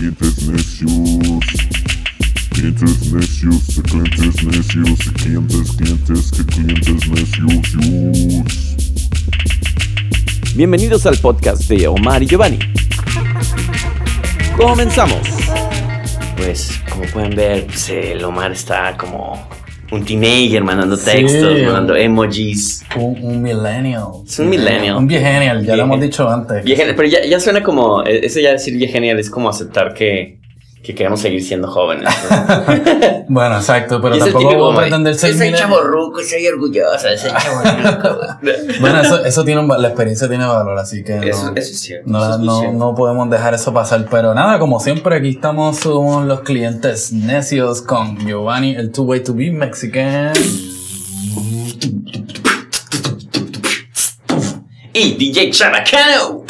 [0.00, 1.44] clientes necios.
[2.48, 7.68] Clientes necios, de clientes necios, de clientes, clientes, que clientes necios.
[10.54, 12.58] Bienvenidos al podcast de Omar y Giovanni.
[14.56, 15.20] Comenzamos.
[16.38, 19.46] Pues, como pueden ver, pues, el Omar está como
[19.92, 21.62] un teenager mandando textos, Sí.
[21.64, 22.84] mandando emojis.
[22.96, 24.04] Un, un millennial.
[24.26, 24.96] Es un millennial.
[24.96, 26.64] Un viegenial, ya lo hemos dicho antes.
[26.64, 30.39] Pero ya, ya suena como, eh, eso ya decir vieja genial es como aceptar que,
[30.82, 32.08] que queremos seguir siendo jóvenes.
[32.30, 33.20] ¿no?
[33.32, 37.60] Bueno, exacto, pero tampoco típico pretender ser Yo soy chavo ruco, soy orgulloso, soy chavo
[37.62, 38.18] ruco.
[38.80, 41.80] Bueno, eso, eso tiene un la experiencia tiene valor, así que Eso, no, eso es
[41.80, 42.10] cierto.
[42.10, 44.04] no, eso es muy no, podemos dejar eso pasar.
[44.10, 49.20] Pero nada, como siempre, aquí estamos, somos los clientes necios con Giovanni, el Two Way
[49.20, 50.32] to Be Mexican.
[54.92, 56.44] Y DJ Chabacano.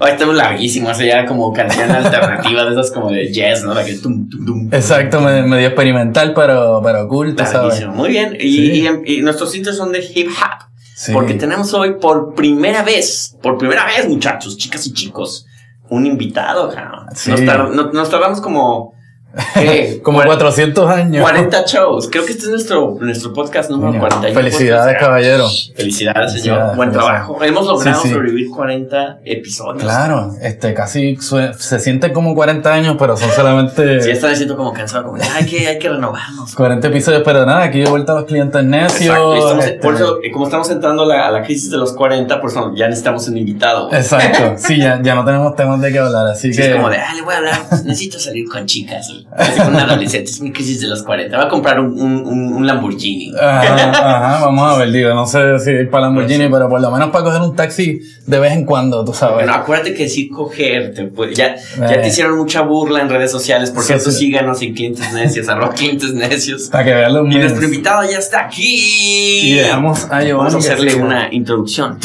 [0.00, 3.74] Hoy estamos larguísimos, o sea, ya como canción alternativa de esas como de jazz, ¿no?
[3.74, 4.68] La que tum, tum, tum.
[4.72, 7.52] Exacto, medio, experimental, pero, pero cool, sabes.
[7.54, 7.92] Larguísimo.
[7.94, 8.36] Muy bien.
[8.38, 8.86] Y, Sí.
[9.06, 10.64] y- y nuestros intros son de hip hop.
[10.94, 11.12] Sí.
[11.12, 15.46] Porque tenemos hoy por primera vez, por primera vez, muchachos, chicas y chicos,
[15.88, 17.06] un invitado, cabrón.
[17.14, 17.30] Sí.
[17.30, 18.93] Nos, tar- no- nos tardamos como.
[20.02, 21.22] Como Cuar- 400 años.
[21.22, 22.08] 40 shows.
[22.10, 24.34] Creo que este es nuestro, nuestro podcast número Coño, 41.
[24.40, 25.00] Felicidades, Podcast.
[25.00, 25.48] caballero.
[25.74, 26.44] Felicidades, señor.
[26.56, 27.14] Felicidades, Buen felicidades.
[27.24, 27.44] trabajo.
[27.44, 28.14] Hemos logrado Sí, sí.
[28.14, 29.82] sobrevivir 40 episodios.
[29.82, 34.56] Claro, este casi se siente como 40 años, pero son solamente Sí, ya están diciendo
[34.56, 36.54] como cansado, como, "Ya, hay que, hay que renovarnos.
[36.54, 39.00] 40 episodios, pero nada, aquí de vuelta a los clientes necios.
[39.02, 41.76] Exacto, estamos- este, por eso, eh, como estamos entrando a la, a la crisis de
[41.78, 43.92] los 40, por eso ya necesitamos un invitado.
[43.92, 46.68] Exacto, sí, ya, ya no tenemos temas de qué hablar, así Sí, que...
[46.70, 49.10] es como de, ah, le voy a hablar, necesito salir con chicas.
[49.36, 51.36] Así con un adolescente, es mi crisis de los 40.
[51.36, 53.32] Va a comprar un, un, un- Lamborghini.
[53.34, 56.90] Ajá, ajá, vamos a ver, digo, no sé si ir para Lamborghini, pero por lo
[56.90, 59.34] menos para coger un taxi de vez en cuando, tú sabes.
[59.34, 61.98] Bueno, acuérdate que decir coger, te puede- ya, ya Eh.
[61.98, 63.70] te hicieron mucha burla en redes sociales.
[63.72, 64.18] Por Sí, cierto, sí.
[64.18, 66.68] síganos en Clientes Necios, arroba Clientes Necios.
[66.72, 69.50] para que vean los Y nuestro invitado ya está aquí.
[69.50, 71.98] Y dejamos a Giovanni Vamos a hacerle una introducción.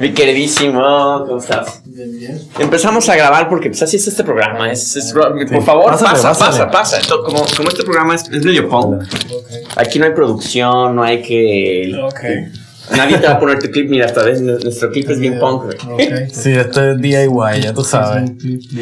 [0.00, 1.82] Mi queridísimo, ¿cómo estás?
[2.58, 4.72] Empezamos a grabar porque pues así es este programa.
[4.72, 6.70] Es, es- por favor, Pásale, pasa, pásale.
[6.70, 7.16] pasa, pasa.
[7.22, 9.02] Como, como este programa es, es medio punk.
[9.76, 11.92] Aquí no hay producción, no hay que.
[12.96, 13.88] Nadie te va a poner tu clip.
[13.90, 15.64] Mira, esta vez nuestro clip es bien punk.
[15.84, 16.30] güey.
[16.32, 18.32] Sí, esto es DIY, ya tú sabes.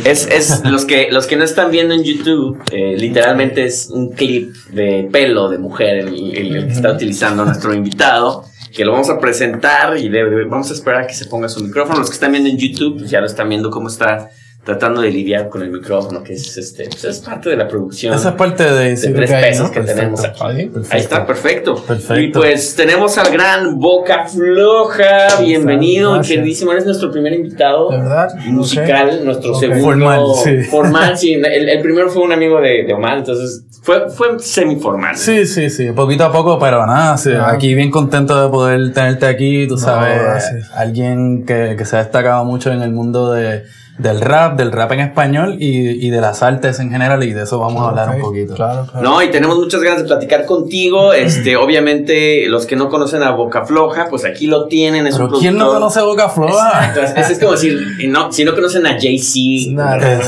[0.04, 4.10] Es, es los que los que no están viendo en YouTube, eh, literalmente es un
[4.12, 8.92] clip de pelo de mujer el, el- el que está utilizando nuestro invitado, que lo
[8.92, 10.08] vamos a presentar y
[10.44, 11.98] vamos a esperar a que se ponga su micrófono.
[11.98, 14.30] Los que están viendo en YouTube, pues ya lo están viendo cómo está
[14.68, 18.12] tratando de lidiar con el micrófono, que es este, pues es parte de la producción.
[18.12, 18.94] Esa es parte de...
[18.96, 19.72] de tres que hay, pesos ¿no?
[19.72, 19.98] que Perfecto.
[20.00, 20.40] tenemos aquí.
[20.42, 20.88] Ahí, perfecto.
[20.94, 21.74] Ahí está, perfecto.
[21.86, 22.20] Perfecto.
[22.20, 25.40] Y pues tenemos al gran Boca Floja.
[25.40, 26.36] Bienvenido, Gracias.
[26.36, 26.72] queridísimo.
[26.72, 28.28] Eres nuestro primer invitado ¿De verdad?
[28.44, 29.60] musical, nuestro Ok.
[29.60, 30.62] segundo Formal, sí.
[30.64, 31.32] formal, sí.
[31.32, 35.16] El, el primero fue un amigo de, de Omar, entonces fue, fue semiformal.
[35.16, 37.52] Sí, sí, sí, poquito a poco, pero nada, sí, Ah.
[37.52, 40.70] aquí bien contento de poder tenerte aquí, tú No, sabes, gracias.
[40.74, 43.62] alguien que, que se ha destacado mucho en el mundo de,
[43.98, 47.42] del rap, del rap en español y, y de las artes en general y de
[47.42, 48.54] eso vamos a hablar Ok, un poquito.
[48.54, 49.02] Claro, claro.
[49.08, 51.12] No, y tenemos muchas ganas de platicar contigo.
[51.14, 55.06] Este, obviamente, los que no conocen a Boca Floja, pues aquí lo tienen.
[55.06, 56.86] Es un Pero ¿quién no conoce Boca Floja?
[56.88, 57.78] Exacto, es, es como decir,
[58.08, 60.20] no, si no conocen a Jay-Z, Nada.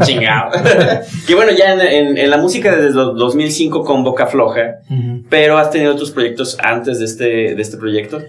[0.04, 0.50] chingado.
[1.26, 5.22] que bueno, ya en, en- en la música desde los 2005 con Boca Floja, Ujú.
[5.30, 8.20] pero has tenido otros proyectos antes de este, de este proyecto.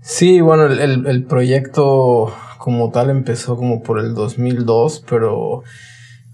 [0.00, 5.64] Sí, bueno, el, el- el proyecto como tal empezó como por el 2002, pero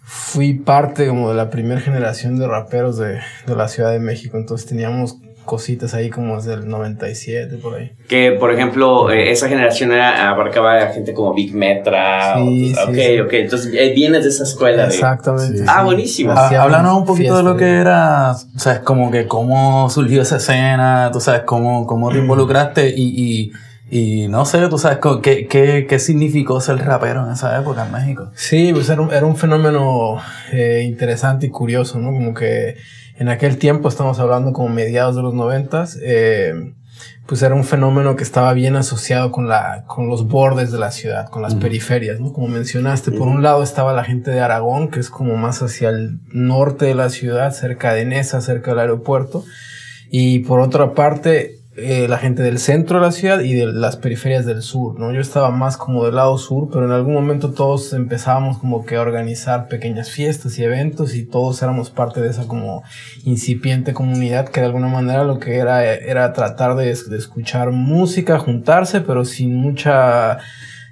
[0.02, 4.36] fui parte como de la primera generación de raperos de, de la Ciudad de México,
[4.36, 7.92] entonces teníamos cositas ahí como desde el 97 por ahí.
[8.08, 12.34] Que, por ejemplo, eh, esa generación era, abarcaba a gente como Big Metra.
[12.36, 13.20] Sí, o- sí, ok, sí.
[13.20, 13.32] ok.
[13.32, 14.84] Entonces eh, vienes de esa escuela.
[14.84, 15.56] Exactamente.
[15.60, 15.64] Sí.
[15.66, 16.34] Ah, buenísimo.
[16.36, 19.88] Ah, Háblanos un poquito de lo fiesta que era, o sea, es como que cómo
[19.88, 23.04] surgió esa escena, tú sabes, cómo, cómo te involucraste y,
[23.46, 23.52] y,
[23.90, 27.92] y no sé, tú sabes, qué, qué, qué significó ser rapero en esa época en
[27.92, 28.30] México.
[28.34, 30.18] Sí, pues era un, era un fenómeno
[30.52, 32.10] eh, interesante y curioso, ¿no?
[32.10, 32.76] Como que
[33.18, 36.74] en aquel tiempo, estamos hablando como mediados de los noventas, eh,
[37.26, 40.90] pues era un fenómeno que estaba bien asociado con, la, con los bordes de la
[40.90, 42.32] ciudad, con las periferias, ¿no?
[42.32, 45.88] Como mencionaste, por un lado estaba la gente de Aragón, que es como más hacia
[45.88, 49.44] el norte de la ciudad, cerca de Nesa, cerca del aeropuerto,
[50.10, 53.96] y por otra parte eh, la gente del centro de la ciudad y de las
[53.96, 55.12] periferias del sur, ¿no?
[55.12, 58.96] Yo estaba más como del lado sur, pero en algún momento todos empezábamos como que
[58.96, 62.82] a organizar pequeñas fiestas y eventos y todos éramos parte de esa como
[63.24, 68.38] incipiente comunidad que de alguna manera lo que era era tratar de, de escuchar música,
[68.38, 70.38] juntarse, pero sin mucha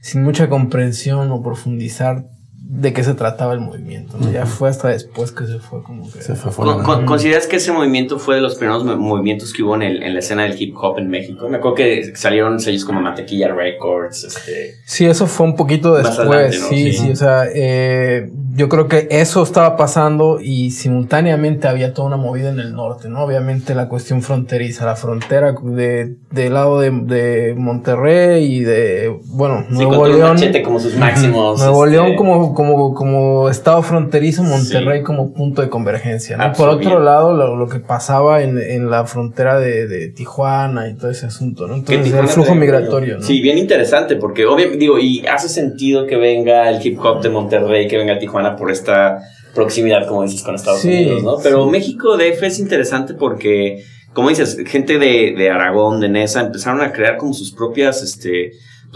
[0.01, 2.36] sin mucha comprensión o profundizar
[2.69, 4.17] de qué se trataba el movimiento.
[4.19, 4.31] ¿no?
[4.31, 6.21] Ya fue hasta después que se fue como que...
[6.21, 6.53] Se fue
[6.83, 10.03] Con- ¿Consideras que ese movimiento fue de los primeros mo- movimientos que hubo en, el-
[10.03, 11.49] en la escena del hip hop en México?
[11.49, 14.75] Me acuerdo que salieron sellos como Mantequilla Records, este...
[14.85, 16.19] Sí, eso fue un poquito después.
[16.19, 16.69] adelante, ¿no?
[16.69, 16.99] Sí, Sí.
[17.07, 22.17] sí, o sea, eh, yo creo que eso estaba pasando y simultáneamente había toda una
[22.17, 23.23] movida en el norte, ¿no?
[23.23, 29.65] Obviamente la cuestión fronteriza, la frontera de, del lado de, de Monterrey y de, bueno,
[29.69, 30.31] Sí, Nuevo León.
[30.35, 31.59] Machete como sus máximos.
[31.61, 36.37] Nuevo este, León como, como, como estado fronterizo, Monterrey como punto de convergencia.
[36.37, 36.43] ¿no?
[36.43, 40.09] Ah, Por sí, otro lado, lo, lo que pasaba en, en la frontera de, de
[40.09, 41.77] Tijuana y todo ese asunto, ¿no?
[41.77, 43.23] Entonces, el flujo migratorio, ¿no?
[43.23, 47.29] Sí, bien interesante, porque obviamente, digo, y hace sentido que venga el hip hop de
[47.29, 49.21] Monterrey, que venga a Tijuana por esta
[49.55, 51.37] proximidad, como dices, con Estados Sí, Unidos, ¿no?
[51.43, 51.71] Pero sí.
[51.71, 53.83] México DF es interesante porque,
[54.13, 58.53] como dices, gente de, de Aragón, de Nesa, empezaron a crear como sus propias, este,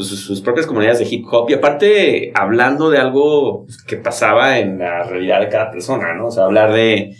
[0.09, 4.79] pues sus, propias comunidades de hip hop y aparte hablando de algo que pasaba en
[4.79, 6.29] la realidad de cada persona, ¿no?
[6.29, 7.15] O sea, hablar de,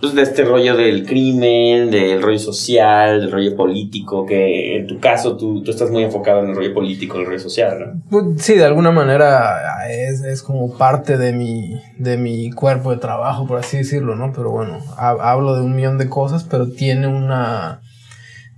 [0.00, 4.98] pues, de este rollo del crimen, del rollo social, del rollo político, que en tu
[4.98, 8.02] caso tú, tú estás muy enfocado en el rollo político, el rollo social, ¿no?
[8.10, 12.96] Pues, sí, de alguna manera es, es como parte de mi, de mi cuerpo de
[12.96, 14.32] trabajo, por así decirlo, ¿no?
[14.34, 17.80] Pero bueno, ha- hablo de un millón de cosas, pero tiene una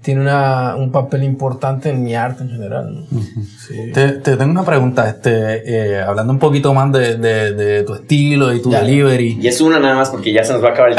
[0.07, 3.21] tiene una, un papel importante en mi arte en general, ¿no?
[3.59, 3.91] Sí.
[3.93, 7.95] Te, te tengo una pregunta, este, eh, hablando un poquito más de, de, de tu
[7.95, 8.83] estilo y tu Ya.
[8.83, 9.37] delivery.
[9.43, 10.97] Y es una nada más porque ya se nos va a acabar el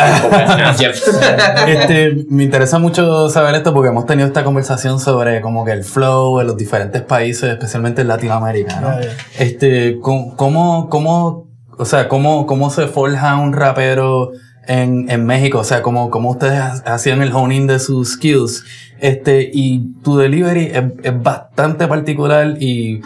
[0.76, 0.98] tiempo.
[1.68, 5.86] Este, me interesa mucho saber esto porque hemos tenido esta conversación sobre como que el
[5.86, 8.90] flow en los diferentes países, especialmente en Latinoamérica, ¿no?
[9.40, 11.48] Este, ¿cómo, cómo, cómo-
[11.80, 14.32] o sea, cómo, cómo se forja un rapero
[14.68, 15.60] en, en México?
[15.60, 18.64] O sea, ¿cómo, cómo ustedes ha- hacían el honing de sus skills?
[19.00, 23.02] Este, y tu delivery es, es bastante particular y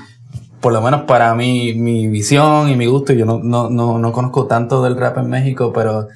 [0.61, 4.11] por lo menos para mí, mi visión y mi gusto, yo no, no, no, no
[4.11, 6.07] conozco tanto del rap en México, pero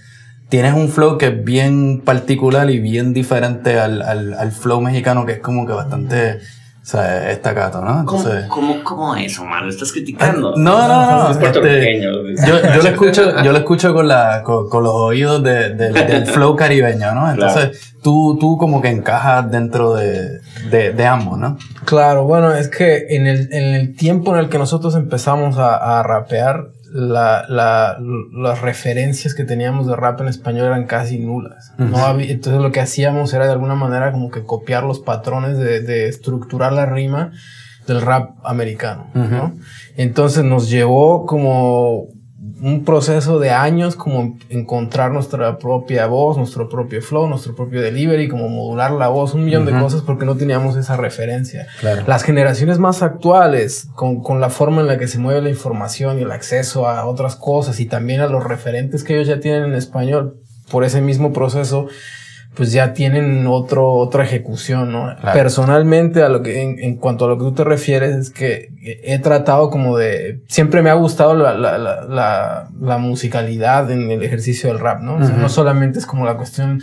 [0.49, 5.25] tienes un flow que es bien particular y bien diferente al, al, al flow mexicano,
[5.25, 6.39] que es como que bastante,
[6.85, 8.05] o sea, estacato, ¿no?
[8.05, 9.63] ¿Cómo, Entonces, cómo, cómo es, Omar?
[9.63, 10.53] ¿Lo estás criticando?
[10.55, 12.11] no, no, no, Es este, yo,
[12.75, 16.27] yo lo escucho, yo lo escucho con la, con, con los oídos de- del- del
[16.27, 17.31] flow caribeño, ¿no?
[17.31, 21.57] Entonces, tú, tú como que encajas dentro de, de, de ambos, ¿no?
[21.85, 25.99] Claro, bueno, es que en el, en el tiempo en el que nosotros empezamos a,
[25.99, 27.97] a rapear, la, la-
[28.31, 31.73] las referencias que teníamos de rap en español eran casi nulas.
[31.77, 35.57] No había- entonces lo que hacíamos era de alguna manera como que copiar los patrones
[35.57, 37.33] de, de estructurar la rima
[37.85, 39.53] del rap americano, ¿no?
[39.97, 42.07] Entonces nos llevó como
[42.61, 48.27] un proceso de años como encontrar nuestra propia voz, nuestro propio flow, nuestro propio delivery,
[48.27, 51.67] como modular la voz, un millón de cosas porque no teníamos esa referencia.
[51.79, 52.03] Claro.
[52.07, 56.19] Las generaciones más actuales, con, con la forma en la que se mueve la información
[56.19, 59.65] y el acceso a otras cosas y también a los referentes que ellos ya tienen
[59.65, 60.39] en español
[60.69, 61.87] por ese mismo proceso,
[62.55, 65.15] pues ya tienen otro, otra ejecución, ¿no?
[65.19, 65.37] Claro.
[65.37, 68.69] Personalmente, a lo que, en, en cuanto a lo que tú te refieres, es que
[68.81, 74.09] he tratado como de, siempre me ha gustado la, la, la, la, la musicalidad en
[74.09, 75.17] el ejercicio del rap, ¿no?
[75.17, 76.81] O sea, no solamente es como la cuestión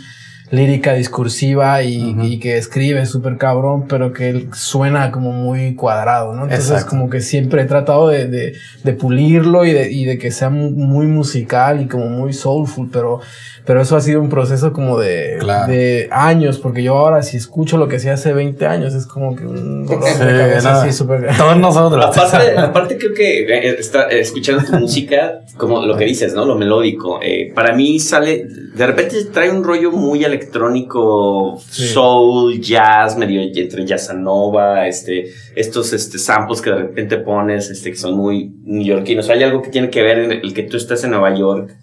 [0.51, 2.23] lírica, discursiva y, Ujú.
[2.25, 6.43] y que escribe súper cabrón, pero que él suena como muy cuadrado, ¿no?
[6.43, 6.89] Entonces Exacto.
[6.91, 8.53] como que siempre he tratado de, de,
[8.83, 12.89] de pulirlo y de, y de que sea mu- muy musical y como muy soulful,
[12.91, 13.19] pero,
[13.65, 15.71] pero eso ha sido un proceso como de, Claro.
[15.71, 19.35] de años, porque yo ahora si escucho lo que hacía hace 20 años es como
[19.35, 21.35] que un dolor Sí, de cabeza así súper...
[21.35, 22.05] Todos nosotros.
[22.05, 26.45] Aparte, aparte creo que eh, está, eh, escuchando tu música, como lo que dices, ¿no?
[26.45, 27.19] Lo melódico.
[27.23, 31.87] eh, para mí sale, de repente trae un rollo muy electrónico, Sí.
[31.87, 35.25] soul, jazz, medio entre jazzanova, este,
[35.55, 39.29] estos este, samples que de repente pones, este, que son muy neoyorquinos.
[39.29, 41.75] ¿Hay algo que tiene que ver en el que tú estás en Nueva York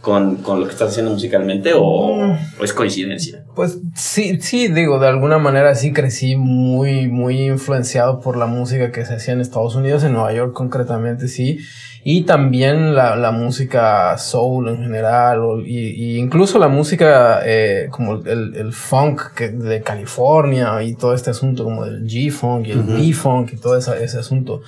[0.00, 2.36] con, con lo que estás haciendo musicalmente o, Mm.
[2.60, 3.44] o es coincidencia?
[3.54, 8.92] Pues sí, sí, digo, de alguna manera sí crecí muy, muy influenciado por la música
[8.92, 11.58] que se hacía en Estados Unidos, en Nueva York concretamente, sí.
[12.02, 17.88] Y también la, la música soul en general, o- y, y incluso la música eh,
[17.90, 22.70] como el, el funk que, de California y todo este asunto como el G-funk y
[22.70, 22.92] el Ujú.
[22.94, 24.62] B-funk y todo esa- ese asunto.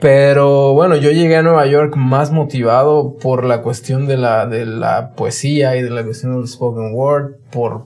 [0.00, 4.66] Pero bueno, yo llegué a Nueva York más motivado por la cuestión de la, de
[4.66, 7.84] la poesía y de la cuestión del spoken word, por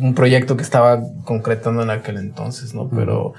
[0.00, 2.88] un proyecto que estaba concretando en aquel entonces, ¿no?
[2.88, 3.34] Pero,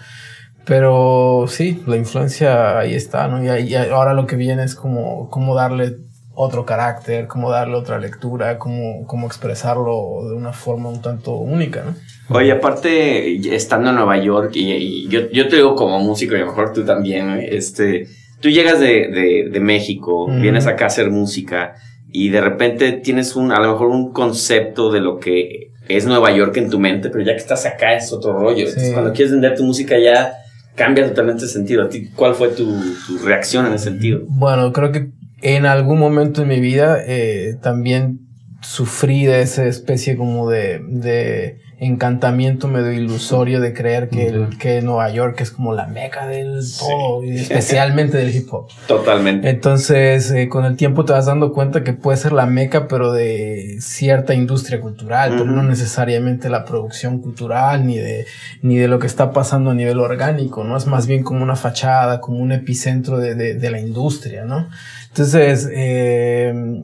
[0.65, 3.43] pero sí, la influencia ahí está, ¿no?
[3.43, 5.97] Y, ahí- y ahora lo que viene es como, cómo darle
[6.35, 11.83] otro carácter, cómo darle otra lectura, cómo, cómo expresarlo de una forma un tanto única,
[11.85, 11.93] ¿no?
[12.35, 16.37] Oye, aparte, estando en Nueva York, y, y yo, yo te digo como músico, y
[16.37, 18.07] a lo mejor tú también, este,
[18.39, 21.75] tú llegas de, de, de México, vienes acá a hacer música,
[22.11, 26.31] y de repente tienes un, a lo mejor un concepto de lo que es Nueva
[26.31, 28.65] York en tu mente, pero ya que estás acá es otro rollo.
[28.67, 30.33] Entonces, cuando quieres vender tu música ya
[30.75, 31.83] cambia totalmente el sentido.
[31.83, 32.75] ¿A ti cuál fue tu,
[33.23, 34.21] reacción en ese sentido?
[34.27, 35.09] Bueno, creo que
[35.41, 38.19] en algún momento de mi vida eh, también
[38.61, 45.09] sufrí de esa especie como de encantamiento medio ilusorio de creer que, el- que Nueva
[45.09, 46.79] York es como la meca del Sí.
[46.79, 48.67] todo, y especialmente del hip hop.
[48.87, 49.49] Totalmente.
[49.49, 53.11] Entonces, eh, con el tiempo te vas dando cuenta que puede ser la meca, pero
[53.11, 55.53] de cierta industria cultural, pero Ujú.
[55.53, 58.25] no necesariamente la producción cultural, ni de,
[58.61, 60.77] ni de lo que está pasando a nivel orgánico, ¿no?
[60.77, 64.69] Es más bien como una fachada, como un epicentro de, de, de la industria, ¿no?
[65.13, 66.81] Entonces, eh,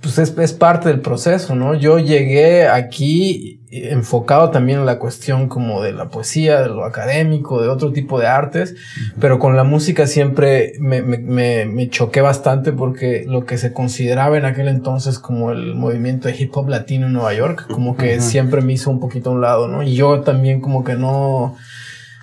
[0.00, 1.76] pues es, es parte del proceso, ¿no?
[1.76, 7.62] Yo llegué aquí enfocado también en la cuestión como de la poesía, de lo académico,
[7.62, 8.74] de otro tipo de artes,
[9.20, 13.72] pero con la música siempre me, me, me, me choqué bastante porque lo que se
[13.72, 17.96] consideraba en aquel entonces como el movimiento de hip hop latino en Nueva York, como
[17.96, 19.84] que siempre me hizo un poquito a un lado, ¿no?
[19.84, 21.54] Y yo también como que no,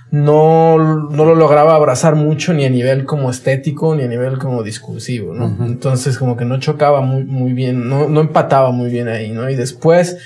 [0.09, 4.63] no, no lo lograba abrazar mucho ni a nivel como estético ni a nivel como
[4.63, 5.65] discursivo, ¿no?
[5.65, 9.49] Entonces como que no chocaba muy, muy bien, no, no empataba muy bien ahí, ¿no?
[9.49, 10.17] Y después,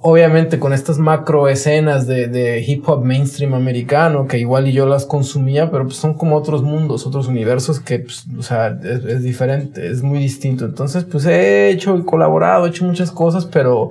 [0.00, 4.86] obviamente con estas macro escenas de, de hip hop mainstream americano, que igual y yo
[4.86, 9.04] las consumía, pero pues son como otros mundos, otros universos que, pues, o sea, es,
[9.04, 10.64] es diferente, es muy distinto.
[10.64, 13.90] Entonces, pues he hecho y colaborado, he hecho muchas cosas, pero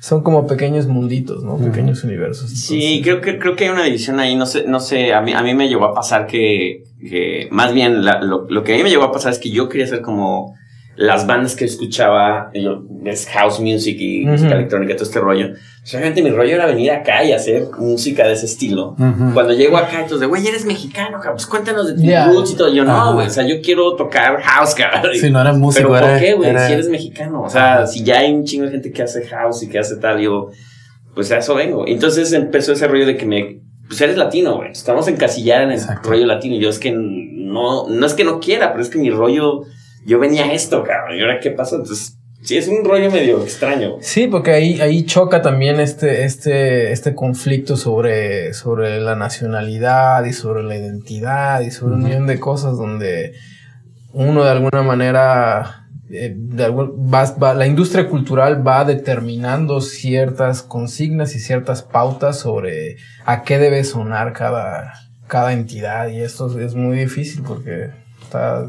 [0.00, 1.56] son como pequeños munditos, ¿no?
[1.58, 2.50] Pequeños universos.
[2.50, 5.32] Sí, creo que, creo que hay una división ahí, no sé, no sé, a mí,
[5.32, 8.76] a mí me llegó a pasar que, que más bien la- lo, lo que a
[8.76, 10.54] mí me llegó a pasar es que yo quería ser como
[10.96, 15.50] las bandas que escuchaba, yo, es house music y música electrónica, todo este rollo.
[15.90, 18.90] Realmente mi rollo era venir acá y hacer música de ese estilo.
[18.98, 19.32] Ujú.
[19.32, 22.26] Cuando llego acá, entonces, güey, eres mexicano, cabrón, pues cuéntanos de Ya.
[22.28, 22.72] roots y todo.
[22.72, 25.14] Yo, no, güey, o sea, yo quiero tocar house, cabrón.
[25.14, 26.50] Si no eres músico, Pero ¿por qué, güey?
[26.50, 27.42] eres- Si eres mexicano.
[27.42, 29.96] O sea, si ya hay un chingo de gente que hace house y que hace
[29.96, 30.50] tal, yo,
[31.14, 31.86] pues a eso vengo.
[31.86, 34.72] Entonces empezó ese rollo de que me, pues eres latino, güey.
[34.72, 36.10] Estamos encasillados en el Exacto.
[36.10, 36.56] rollo latino.
[36.56, 39.62] Yo es que no, no es que no quiera, pero es que mi rollo,
[40.04, 41.16] yo venía a esto, cabrón.
[41.16, 41.76] ¿Y ahora qué pasó?
[41.76, 42.17] Entonces,
[42.48, 43.96] sí, es un rollo medio extraño.
[44.00, 50.32] Sí, porque ahí, ahí choca también este, este, este conflicto sobre, sobre la nacionalidad y
[50.32, 53.34] sobre la identidad y sobre un millón de cosas donde
[54.12, 60.62] uno de alguna manera, eh, de algún- va- va- la industria cultural va determinando ciertas
[60.62, 64.94] consignas y ciertas pautas sobre a qué debe sonar cada,
[65.26, 67.90] cada entidad y esto es muy difícil porque
[68.22, 68.64] está,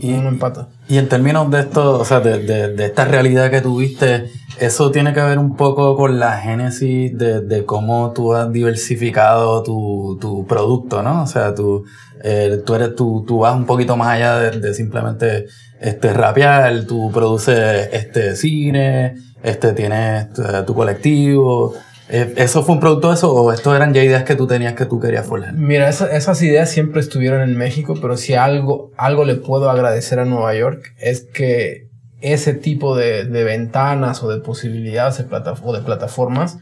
[0.00, 0.68] Y- uno empata.
[0.88, 4.90] Y en términos de esto, o sea, de, de, de esta realidad que tuviste, eso
[4.90, 10.18] tiene que ver un poco con la génesis de, de cómo tú has diversificado tu,
[10.20, 11.22] tu producto, ¿no?
[11.22, 11.84] O sea, tú,
[12.22, 15.46] eh, tú, eres, tú, tú vas un poquito más allá de, de simplemente
[15.80, 21.74] este, rapear, tú produces este, cine, este, tienes eh, tu colectivo.
[22.08, 24.74] Eh, ¿Eso fue un producto de eso o esto eran ya ideas que tú tenías
[24.74, 25.54] que tú querías forjar?
[25.54, 30.18] Mira, esa- esas ideas siempre estuvieron en México, pero si algo, algo le puedo agradecer
[30.18, 31.88] a Nueva York es que
[32.20, 36.58] ese tipo de, de ventanas o de posibilidades de plata- o de plataformas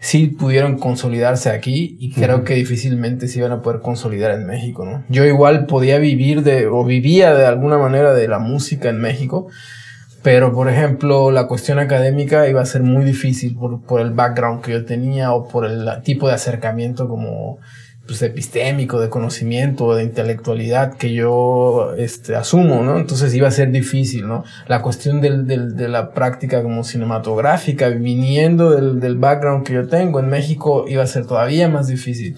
[0.00, 4.84] sí pudieron consolidarse aquí y creo que difícilmente se iban a poder consolidar en México,
[4.84, 5.04] ¿no?
[5.08, 9.46] Yo igual podía vivir de, o vivía de alguna manera de la música en México,
[10.22, 14.62] pero, por ejemplo, la cuestión académica iba a ser muy difícil por, por el background
[14.62, 17.58] que yo tenía o por el tipo de acercamiento como
[18.06, 22.98] pues, epistémico, de conocimiento, de intelectualidad que yo este, asumo, ¿no?
[22.98, 24.42] Entonces iba a ser difícil, ¿no?
[24.66, 29.86] La cuestión del, del- de la práctica como cinematográfica, viniendo del, del background que yo
[29.88, 32.34] tengo en México, iba a ser todavía más difícil.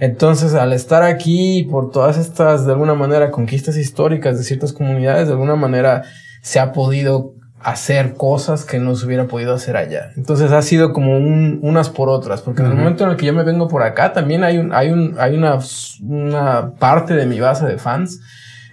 [0.00, 5.26] Entonces, al estar aquí por todas estas, de alguna manera, conquistas históricas de ciertas comunidades,
[5.26, 6.04] de alguna manera
[6.42, 10.12] se ha podido hacer cosas que no se hubiera podido hacer allá.
[10.16, 13.26] Entonces ha sido como un, unas por otras, porque en el momento en el que
[13.26, 15.58] yo me vengo por acá, también hay un, hay un, hay una,
[16.02, 18.20] una parte de mi base de fans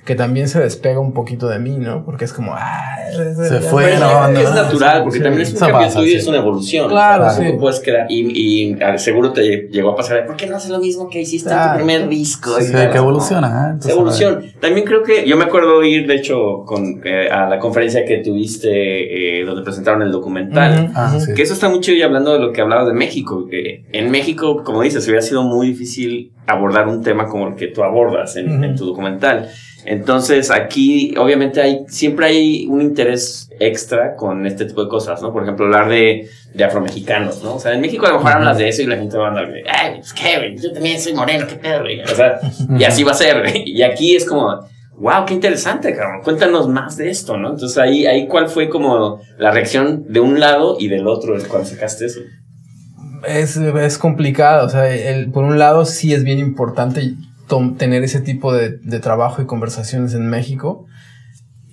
[0.06, 2.06] que también se despega un poquito de mí, ¿no?
[2.06, 5.24] Porque es como, ah, Se fue, Pues, no, es no, natural, porque sí.
[5.24, 6.18] también es un cambio pasa, tuyo, sí.
[6.18, 6.90] es una evolución.
[6.90, 7.52] Claro, O sea, sí.
[7.52, 10.70] tú puedes crear, y, y ah, seguro te llegó a pasar, ¿por qué no haces
[10.70, 12.52] lo mismo que hiciste en tu primer disco?
[12.62, 12.94] Sí, que ¿no?
[12.94, 13.90] evoluciona, ¿eh?
[13.92, 14.42] Evoluciona.
[14.60, 18.18] También creo que yo me acuerdo ir, de hecho, con, eh, a la conferencia que
[18.20, 20.92] tuviste, eh, donde presentaron el documental.
[20.94, 21.34] Ah, sí.
[21.34, 23.48] Que eso está mucho y hablando de lo que hablabas de México.
[23.50, 27.68] Que en México, como dices, hubiera sido muy difícil abordar un tema como el que
[27.70, 29.50] tú abordas en tu documental.
[29.86, 35.32] Entonces, aquí, obviamente, hay, siempre hay un interés extra con este tipo de cosas, ¿no?
[35.32, 37.56] Por ejemplo, hablar de, de afromexicanos, ¿no?
[37.56, 39.30] O sea, en México a lo mejor hablas de eso y la gente va a
[39.30, 42.02] andar, ay, pues qué, güey, yo también soy moreno, qué pedo, güey.
[42.02, 42.40] O sea,
[42.80, 43.64] y así va a ser, güey.
[43.70, 44.60] Y aquí es como,
[44.98, 46.22] wow, qué interesante, cabrón.
[46.24, 47.52] Cuéntanos más de esto, ¿no?
[47.52, 51.68] Entonces, ahí, ahí ¿cuál fue como la reacción de un lado y del otro cuando
[51.70, 52.22] sacaste eso?
[53.28, 57.14] Es, es complicado, o sea, el- por un lado sí es bien importante
[57.78, 60.88] tener ese tipo de, de trabajo y conversaciones en México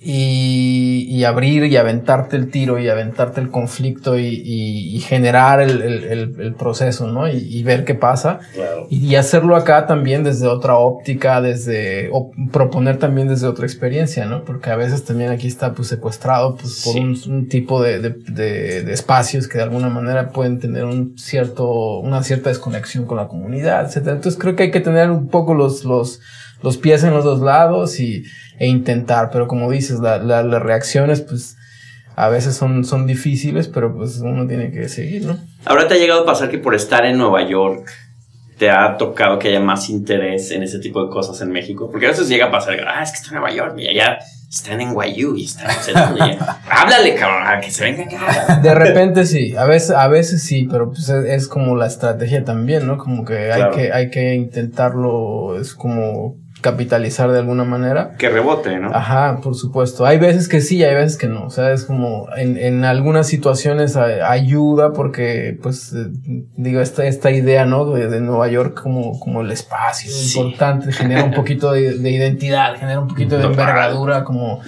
[0.05, 5.61] y, y abrir y aventarte el tiro y aventarte el conflicto y, y- y generar
[5.61, 6.03] el, el-
[6.39, 7.27] el- proceso, ¿no?
[7.27, 8.39] Y, y ver qué pasa.
[8.53, 8.87] Claro.
[8.89, 14.43] Y, hacerlo acá también desde otra óptica, desde, o proponer también desde otra experiencia, ¿no?
[14.43, 16.99] Porque a veces también aquí está pues secuestrado pues, por Sí.
[16.99, 21.15] un, un tipo de, de- de- de espacios que de alguna manera pueden tener un
[21.17, 24.15] cierto, una cierta desconexión con la comunidad, etcétera.
[24.15, 26.19] Entonces creo que hay que tener un poco los, los,
[26.63, 28.23] los pies en los dos lados y,
[28.59, 31.57] e intentar, pero como dices, la- la- las reacciones pues
[32.15, 35.37] a veces son, son difíciles, pero pues uno tiene que seguir, ¿no?
[35.65, 37.89] Ahora te ha llegado a pasar que por estar en Nueva York
[38.57, 41.89] te ha tocado que haya más interés en ese tipo de cosas en México.
[41.89, 44.19] Porque a veces llega a pasar, ah, es que está en Nueva York y allá
[44.47, 46.59] están en Guayú y están en ya.
[46.69, 48.59] Háblale, cabrón, a que se venga acá.
[48.61, 52.43] De repente sí, a veces, a veces sí, pero pues es, es como la estrategia
[52.45, 52.99] también, ¿no?
[52.99, 58.15] Como que hay que, hay que intentarlo, es como capitalizar de alguna manera.
[58.17, 58.89] Que rebote, ¿no?
[58.91, 60.05] Ajá, por supuesto.
[60.07, 61.45] Hay veces que sí, hay veces que no.
[61.45, 66.07] O sea, es como en, en algunas situaciones ayuda porque, pues, eh,
[66.57, 67.85] digo, esta, esta idea, ¿no?
[67.91, 70.39] De, de Nueva York como, como el espacio Sí.
[70.39, 74.61] importante, genera un poquito de, de identidad, genera un poquito de envergadura como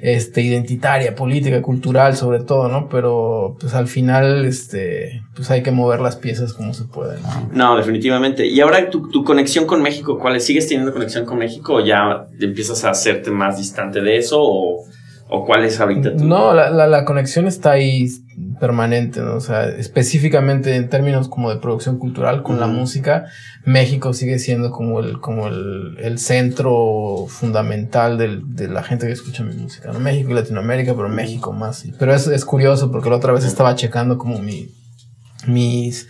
[0.00, 2.88] este, identitaria, política, cultural, sobre todo, ¿no?
[2.88, 7.50] Pero, pues al final, este, pues hay que mover las piezas como se puede, ¿no?
[7.52, 8.46] No, definitivamente.
[8.46, 10.44] Y ahora tu, tu conexión con México, ¿cuál es?
[10.44, 14.40] ¿Sigues teniendo conexión con México o ya empiezas a hacerte más distante de eso?
[14.42, 14.84] ¿O,
[15.34, 16.24] o cuál es ahorita tu...
[16.24, 18.06] No, la, la, la conexión está ahí
[18.60, 19.36] permanente, ¿no?
[19.36, 23.24] O sea, específicamente en términos como de producción cultural con la música,
[23.64, 29.12] México sigue siendo como el, como el, el centro fundamental del- de la gente que
[29.12, 30.00] escucha mi música, ¿no?
[30.00, 31.84] México y Latinoamérica, pero México más.
[31.98, 34.68] Pero es, es curioso porque la otra vez estaba checando como mi,
[35.46, 36.08] mis,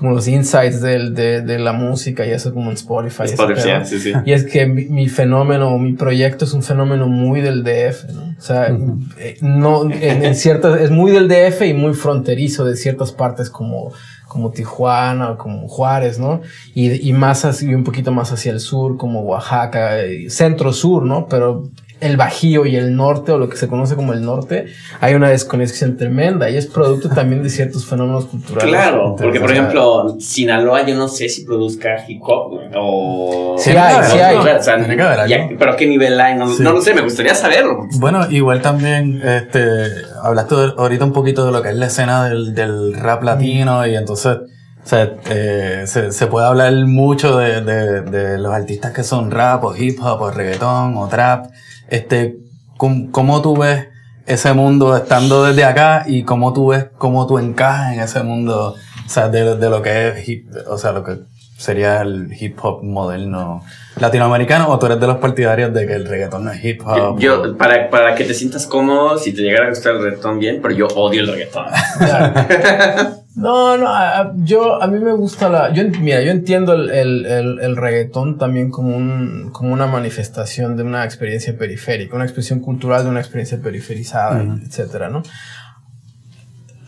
[0.00, 3.24] como los insights del, de, de la música y eso como en Spotify.
[3.24, 4.12] Spotify, sí, sí.
[4.24, 8.34] Y es que mi, mi fenómeno, mi proyecto es un fenómeno muy del DF, ¿no?
[8.38, 8.74] O sea,
[9.18, 13.50] eh, no, en, en ciertas, es muy del DF y muy fronterizo de ciertas partes
[13.50, 13.92] como,
[14.26, 16.40] como Tijuana o como Juárez, ¿no?
[16.74, 19.96] Y, y más así, un poquito más hacia el sur, como Oaxaca,
[20.30, 21.26] centro-sur, ¿no?
[21.28, 21.68] Pero
[22.00, 24.66] el Bajío y el norte, o lo que se conoce como el norte,
[25.00, 28.70] hay una desconexión tremenda y es producto también de ciertos fenómenos culturales.
[28.70, 33.56] Claro, porque por ejemplo, Sinaloa yo no sé si produzca hip hop o...
[33.58, 34.36] Sí hay, sí hay.
[34.36, 35.54] O sea, Tiene que haber y algo.
[35.54, 36.34] a- pero ¿qué nivel hay?
[36.36, 36.62] No, Sí.
[36.62, 37.86] no lo sé, me gustaría saberlo.
[37.98, 39.86] Bueno, igual también, este,
[40.22, 43.86] hablaste de- ahorita un poquito de lo que es la escena del, del rap latino
[43.86, 44.38] y entonces,
[44.82, 49.30] o sea, eh, se, se puede hablar mucho de, de, de los artistas que son
[49.30, 51.46] rap o hip hop o reggaetón o trap.
[51.90, 52.38] Este,
[52.76, 53.88] ¿cómo, cómo tú ves
[54.26, 58.74] ese mundo estando desde acá y cómo tú ves cómo tú encajas en ese mundo,
[59.04, 61.18] o sea, de, de lo que es hip, o sea, lo que
[61.60, 63.62] sería el hip hop moderno
[63.96, 67.18] latinoamericano o tú eres de los partidarios de que el reggaetón no es hip hop.
[67.18, 70.60] Yo, para, para que te sientas cómodo, si te llegara a gustar el reggaetón bien,
[70.62, 71.66] pero yo odio el reggaetón.
[73.36, 77.26] No, no, a- yo, a mí me gusta la, yo, mira, yo entiendo el, el,
[77.26, 82.58] el, el reggaetón también como un, como una manifestación de una experiencia periférica, una expresión
[82.60, 85.22] cultural de una experiencia periferizada, etcétera, ¿no?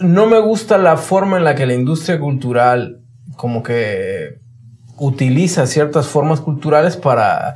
[0.01, 2.99] No me gusta la forma en la que la industria cultural
[3.37, 4.39] como que
[4.99, 7.55] utiliza ciertas formas culturales para,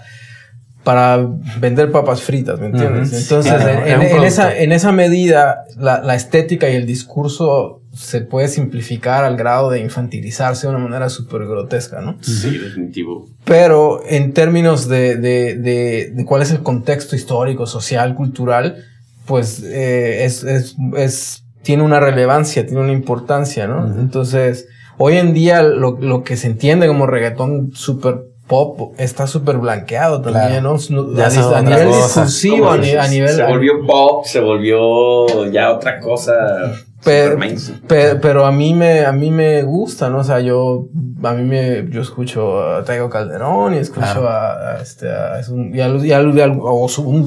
[0.84, 1.18] para
[1.58, 3.12] vender papas fritas, ¿me entiendes?
[3.12, 8.20] Entonces, Sí, en, en- esa, en esa medida, la, la estética y el discurso se
[8.20, 12.16] puede simplificar al grado de infantilizarse de una manera súper grotesca, ¿no?
[12.20, 13.26] Sí, definitivo.
[13.44, 18.84] Pero en términos de, de, de, de cuál es el contexto histórico, social, cultural,
[19.26, 23.86] pues eh, es, es, es- tiene una relevancia, tiene una importancia, ¿no?
[23.98, 29.56] Entonces, hoy en día lo, lo que se entiende como reggaetón súper pop está súper
[29.56, 30.78] blanqueado también, Claro.
[30.90, 31.16] ¿no?
[31.16, 32.76] Ya a, a nivel discursivo, a
[33.08, 33.28] nivel...
[33.30, 36.32] Se volvió pop, se volvió ya otra cosa.
[37.04, 37.80] Pe- super mainstream.
[37.82, 40.18] pe- pero a mí me a mí me gusta, ¿no?
[40.18, 40.88] O sea, yo
[41.22, 44.28] a mí me yo escucho a Taigo Calderón y escucho Claro.
[44.28, 45.40] a, a este a,
[45.72, 46.46] y a, y a- y a-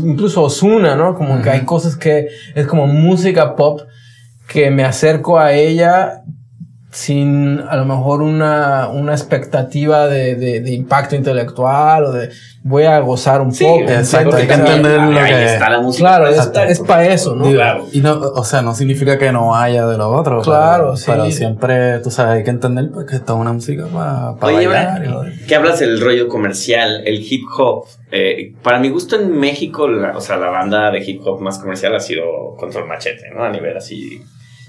[0.06, 1.16] incluso Osuna, ¿no?
[1.16, 3.82] Como que hay cosas que es como música pop
[4.48, 6.24] que me acerco a ella
[6.92, 12.30] sin a lo mejor una, una expectativa de, de, de impacto intelectual o de
[12.64, 13.82] voy a gozar un Sí, poco.
[13.92, 16.04] exacto, hay que entender lo ahí que- está la música.
[16.18, 17.46] Claro, para es, es para eso, ¿no?
[17.46, 17.86] Digo, Claro.
[17.94, 20.42] Y no, o sea, no significa que no haya de lo otro.
[20.42, 21.06] Claro, pero, sí.
[21.08, 24.66] Pero siempre, tú sabes, hay que entender pues, que esto es una música para Oye,
[24.68, 25.06] bailar.
[25.08, 27.86] ahora que hablas del rollo comercial, el hip hop.
[28.12, 31.60] eh, para mi gusto en México, la- o sea, la banda de hip hop más
[31.60, 32.24] comercial ha sido
[32.58, 33.44] Control Machete, ¿no?
[33.44, 34.22] A nivel así.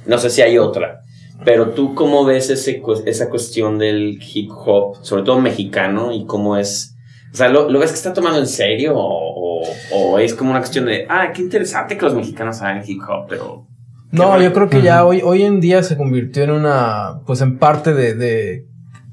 [0.06, 1.00] No sé si hay otra.
[1.44, 6.24] Pero tú, ¿cómo ves ese, cu- esa cuestión del hip hop, sobre todo mexicano, y
[6.26, 6.96] cómo es.
[7.32, 8.94] O sea, ¿lo, lo ves que está tomando en serio?
[8.96, 12.82] O, o- o es como una cuestión de, ah, qué interesante que los mexicanos hagan
[12.86, 13.66] hip hop, pero.
[14.12, 17.58] No, yo creo que ya hoy, hoy en día se convirtió en una, pues en
[17.58, 18.66] parte de, de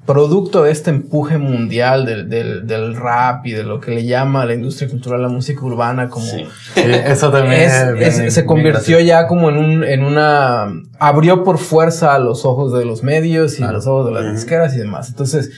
[0.07, 4.41] producto de este empuje mundial del, del, del rap y de lo que le llama
[4.41, 6.25] a la industria cultural la música urbana como...
[6.25, 6.45] Sí.
[6.75, 11.43] Eso también Es- es bien- es- se convirtió ya como en un, en una, abrió
[11.43, 13.73] por fuerza a los ojos de los medios y Claro.
[13.73, 14.33] los ojos de las Ujú.
[14.33, 15.09] disqueras y demás.
[15.09, 15.51] Entonces,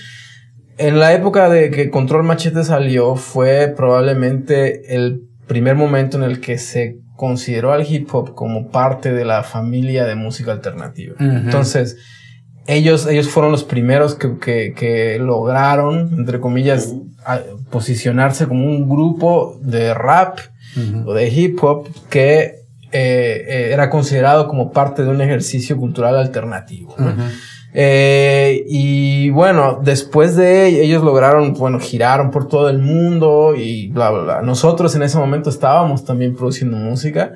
[0.80, 6.40] en la época de que Control Machete salió, fue probablemente el primer momento en el
[6.42, 11.16] que se consideró al hip hop como parte de la familia de música alternativa.
[11.20, 11.98] Entonces,
[12.70, 16.94] ellos, ellos fueron los primeros que, que- que lograron, entre comillas,
[17.70, 20.40] posicionarse como un grupo de rap
[21.06, 22.60] o de hip hop que
[22.92, 26.96] eh, eh, era considerado como parte de un ejercicio cultural alternativo.
[27.74, 33.90] Eh, y bueno, después de ello, ellos lograron, bueno, giraron por todo el mundo y
[33.90, 34.42] bla, bla, bla.
[34.42, 37.34] Nosotros en ese momento estábamos también produciendo música,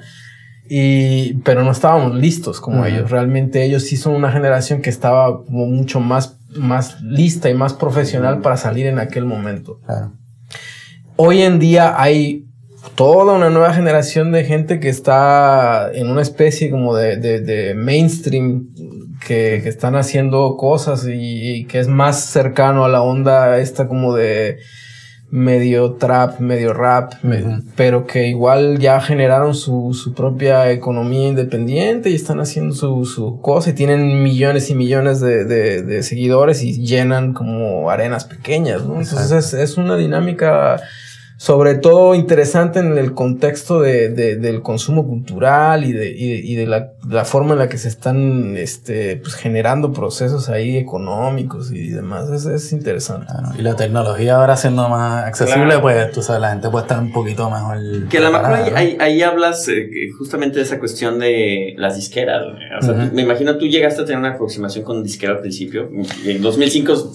[0.70, 3.12] y, pero no estábamos listos como ellos.
[3.12, 7.74] Realmente ellos sí son una generación que estaba como mucho más, más lista y más
[7.74, 9.80] profesional para salir en aquel momento.
[9.86, 10.14] Claro.
[11.16, 12.46] Hoy en día hay
[12.96, 17.74] toda una nueva generación de gente que está en una especie como de, de- de
[17.76, 18.70] mainstream,
[19.26, 23.88] que, que están haciendo cosas y, y que es más cercano a la onda esta
[23.88, 24.58] como de
[25.36, 27.14] medio trap, medio rap,
[27.76, 33.42] pero que igual ya generaron su, su propia economía independiente y están haciendo su, su
[33.42, 38.86] cosa y tienen millones y millones de, de- de seguidores y llenan como arenas pequeñas,
[38.86, 39.00] ¿no?
[39.02, 40.80] Entonces es, es una dinámica
[41.38, 46.40] sobre todo interesante en el contexto de, de- del consumo cultural y de, y de-
[46.40, 50.78] y de la, la forma en la que se están este, pues, generando procesos ahí
[50.78, 52.30] económicos y demás.
[52.30, 53.28] Es, es interesante.
[53.28, 53.50] Claro.
[53.58, 55.82] Y la tecnología ahora siendo más accesible, Claro.
[55.82, 57.78] pues tú sabes, la gente puede estar un poquito mejor.
[58.10, 61.96] Que a lo mejor ahí, ahí- ahí hablas eh, justamente de esa cuestión de las
[61.98, 62.42] disqueras.
[62.80, 65.90] O sea, tú- me imagino tú llegaste a tener una aproximación con disquera al principio.
[66.26, 67.12] En 2005,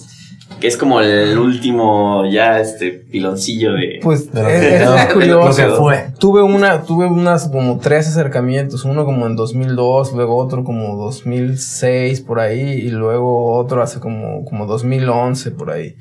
[0.59, 3.99] que es como el último ya este piloncillo de...
[4.01, 5.61] Pues De lo es, que es quedó, muy curioso.
[5.61, 6.05] lo que fue.
[6.19, 12.21] Tuve una, tuve unas como tres acercamientos, uno como en 2002, luego otro como 2006
[12.21, 15.95] por ahí y luego otro hace como, como 2011 por ahí.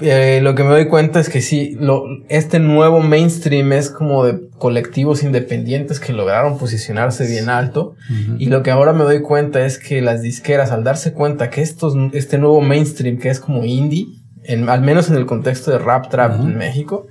[0.00, 4.24] Eh, lo que me doy cuenta es que sí, lo, este nuevo mainstream es como
[4.24, 7.94] de colectivos independientes que lograron posicionarse bien alto.
[8.38, 11.62] Y lo que ahora me doy cuenta es que las disqueras, al darse cuenta que
[11.62, 14.06] estos, este nuevo mainstream que es como indie,
[14.44, 17.06] en, al menos en el contexto de rap trap en México,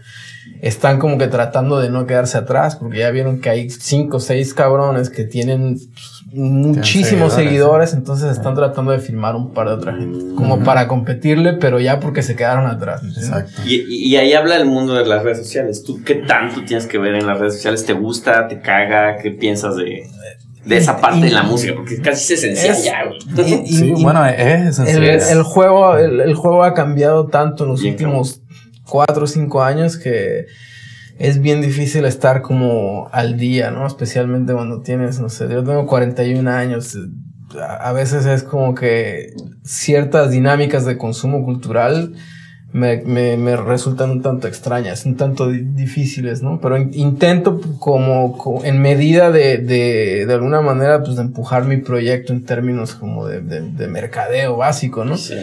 [0.61, 4.19] están como que tratando de no quedarse atrás, porque ya vieron que hay cinco o
[4.19, 9.67] seis cabrones que tienen pues, muchísimos seguidores, seguidores, entonces están tratando de filmar un par
[9.67, 13.01] de otra gente, como para competirle, pero ya porque se quedaron atrás.
[13.15, 13.61] Exacto.
[13.65, 15.83] Y, y- ahí habla el mundo de las redes sociales.
[15.83, 17.85] ¿Tú qué tanto tienes que ver en las redes sociales?
[17.85, 18.47] ¿Te gusta?
[18.47, 19.17] ¿Te caga?
[19.17, 20.07] ¿Qué piensas de,
[20.65, 21.73] de esa parte de la música?
[21.75, 23.19] Porque casi es esencial Es- ya, güey.
[23.47, 25.37] Y- y- Sí, y- bueno, es el, esencial.
[25.37, 28.41] el juego, el, el juego ha cambiado tanto en los Bien, últimos
[28.89, 30.45] cuatro o cinco años que
[31.19, 33.87] es bien difícil estar como al día, ¿no?
[33.87, 36.97] Especialmente cuando tienes, no sé, yo tengo 41 años.
[37.79, 42.13] A veces es como que ciertas dinámicas de consumo cultural
[42.73, 46.59] me, me, resultan un tanto extrañas, un tanto di- difíciles, ¿no?
[46.61, 51.63] Pero in- intento como, co- en medida de, de, de alguna manera, pues de empujar
[51.63, 55.17] mi proyecto en términos como de, de mercadeo básico, ¿no?
[55.17, 55.33] Sí.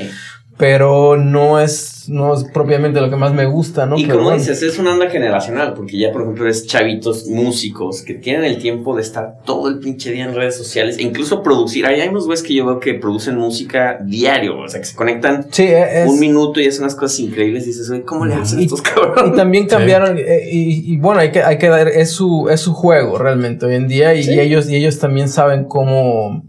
[0.56, 3.98] Pero no es, no es propiamente lo que más me gusta, ¿no?
[3.98, 4.38] Y Pero como bueno.
[4.38, 8.58] dices, es una onda generacional, porque ya, por ejemplo, es chavitos músicos que tienen el
[8.58, 11.86] tiempo de estar todo el pinche día en redes sociales, e incluso producir.
[11.86, 15.46] Hay unos güeyes que yo veo que producen música diario, o sea, que se conectan
[15.50, 18.60] Sí, es, un minuto y hacen unas cosas increíbles y dices, güey, ¿cómo le hacen
[18.60, 19.32] Y- estos cabrones?
[19.32, 22.60] Y también cambiaron, eh, y, y bueno, hay que, hay que dar, es su, es
[22.60, 24.34] su juego realmente hoy en día, y, Sí.
[24.34, 26.44] y ellos, y ellos también saben cómo,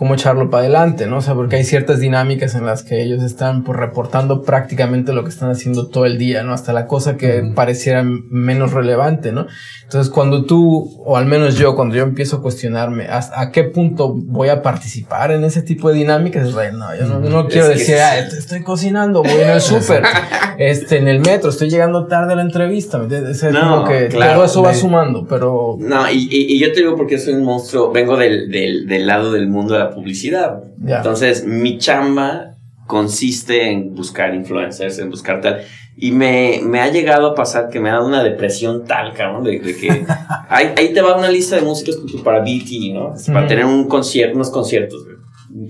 [0.00, 1.18] cómo echarlo para adelante, ¿no?
[1.18, 5.24] O sea, porque hay ciertas dinámicas en las que ellos están pues, reportando prácticamente lo
[5.24, 6.54] que están haciendo todo el día, ¿no?
[6.54, 9.46] Hasta la cosa que pareciera menos relevante, ¿no?
[9.84, 13.64] Entonces, cuando tú, o al menos yo, cuando yo empiezo a cuestionarme hasta a qué
[13.64, 17.66] punto voy a participar en ese tipo de dinámicas, es no, yo no, no quiero
[17.66, 20.02] Es decir, ah, estoy cocinando, voy en el súper,
[20.58, 23.42] este, en el metro, estoy llegando tarde a la entrevista, ¿me entiendes?
[23.42, 26.72] Es No, como que claro, todo eso va sumando, pero No, y, y- y yo
[26.72, 29.89] te digo porque soy un monstruo, vengo del, del, del lado del mundo de la
[29.92, 30.62] publicidad.
[30.86, 32.54] Entonces, mi chamba
[32.86, 35.62] consiste en buscar influencers, en buscar tal.
[35.96, 39.44] Y me, me ha llegado a pasar que me ha dado una depresión tal, cabrón,
[39.44, 40.06] de, de que
[40.48, 43.14] ahí, ahí te va una lista de músicos para BT, ¿no?
[43.32, 45.16] Para tener un concierto, unos conciertos, güey.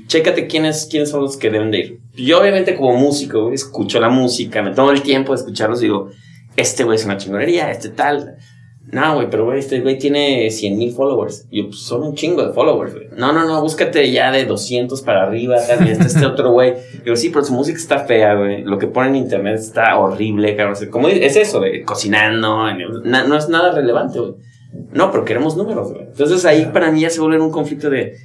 [0.06, 2.00] Chécate quiénes, quiénes son los que deben de ir.
[2.14, 5.85] Yo, obviamente, como músico, güey, escucho la música, me tomo el tiempo de escucharlos y
[5.85, 6.11] digo,
[6.56, 8.37] este güey es una chingonería, este tal.
[8.93, 11.47] No, güey, pero güey, este güey tiene 100 mil followers.
[11.51, 13.07] Y yo, pues son un chingo de followers, güey.
[13.16, 16.75] No, no, no, búscate ya de 200 para arriba, y este, este otro güey.
[17.05, 18.64] Digo, sí, pero su música está fea, güey.
[18.64, 20.73] Lo que pone en internet está horrible, cabrón.
[20.73, 21.83] O sea, ¿Cómo es eso, güey?
[21.85, 22.66] Cocinando,
[23.05, 24.33] na- no es nada relevante, güey.
[24.93, 26.05] No, pero queremos números, güey.
[26.07, 28.16] Entonces ahí para mí ya se vuelve un conflicto de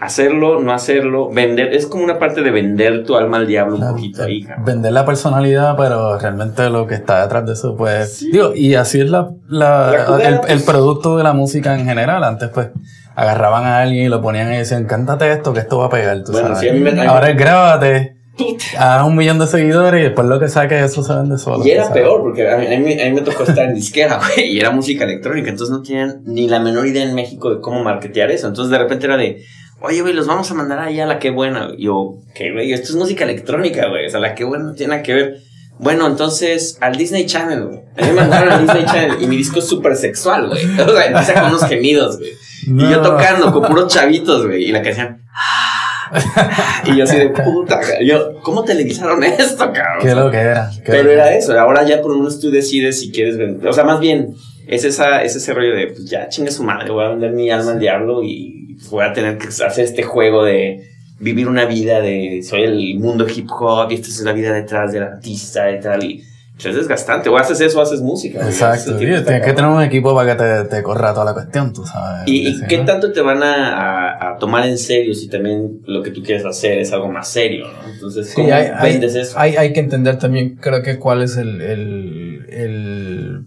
[0.00, 1.72] hacerlo, no hacerlo, vender.
[1.74, 4.64] Es como una parte de vender tu alma al diablo un poquito ahí, cabrón.
[4.64, 8.20] Vender la personalidad, pero realmente lo que está detrás de eso, pues.
[8.32, 10.62] Digo, y así es la, la- el, el pues.
[10.62, 12.22] producto de la música en general.
[12.24, 12.68] Antes, pues,
[13.14, 16.22] agarraban a alguien y lo ponían y decían, cántate esto, que esto va a pegar.
[16.22, 16.60] Tú Bueno, sabes.
[16.60, 18.16] sí, a mí me- a Ahora grábate,
[18.78, 21.66] haz un millón de seguidores y después lo que saques, eso se vende solo.
[21.66, 24.20] Y era peor, porque a mí, a mí- a mí me tocó estar en disquera,
[24.36, 27.60] güey, y era música electrónica, entonces no tenían ni la menor idea en México de
[27.60, 28.46] cómo marketear eso.
[28.46, 29.42] Entonces de repente era de,
[29.80, 31.70] oye, güey, los vamos a mandar allá a la que buena.
[31.76, 32.72] Y yo, ¿qué, güey?
[32.72, 35.38] Esto es música electrónica, güey, o sea, la que buena no tiene nada que ver.
[35.78, 37.80] Bueno, entonces al Disney Channel, güey.
[37.96, 40.64] A mí me mandaron al Disney Channel y mi disco es súper sexual, güey.
[40.80, 42.32] O sea, empieza con unos gemidos, güey.
[42.66, 44.64] Y yo tocando con puros chavitos, güey.
[44.64, 45.22] Y la que hacían.
[46.84, 50.00] Y yo así de puta, yo, ¿cómo televisaron esto, cabrón?
[50.00, 50.70] Qué lo que era.
[50.86, 53.68] Pero era eso, ahora ya por menos tú decides si quieres vender.
[53.68, 54.34] O sea, más bien,
[54.66, 57.50] es, esa, es ese rollo de, pues ya chingue su madre, voy a vender mi
[57.50, 58.57] alma al diablo y
[58.90, 60.84] voy a tener que hacer este juego de
[61.20, 64.92] vivir una vida de, soy el mundo hip hop y esta es la vida detrás
[64.92, 66.04] del artista y tal.
[66.04, 66.24] Y
[66.64, 68.40] es desgastante, o haces eso o haces música.
[68.44, 71.72] Exacto, tío, tienes que tener un equipo para que te, te corra toda la cuestión,
[71.72, 72.22] tú sabes.
[72.26, 72.84] ¿Y, y Sí, qué ¿no?
[72.84, 76.44] tanto te van a, a- a tomar en serio si también lo que tú quieres
[76.44, 77.92] hacer es algo más serio, ¿no?
[77.92, 79.38] Entonces, Sí, ¿cómo hay, hay- vendes eso?
[79.38, 83.44] hay- hay que entender también, creo que cuál es el, el, el,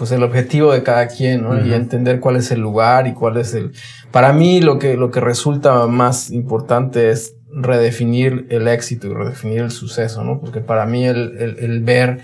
[0.00, 1.54] pues el objetivo de cada quien, ¿no?
[1.66, 3.72] Y entender cuál es el lugar y cuál es el...
[4.10, 9.58] Para mí lo que, lo que resulta más importante es redefinir el éxito y redefinir
[9.60, 10.40] el suceso, ¿no?
[10.40, 12.20] Porque para mí el, el, el ver,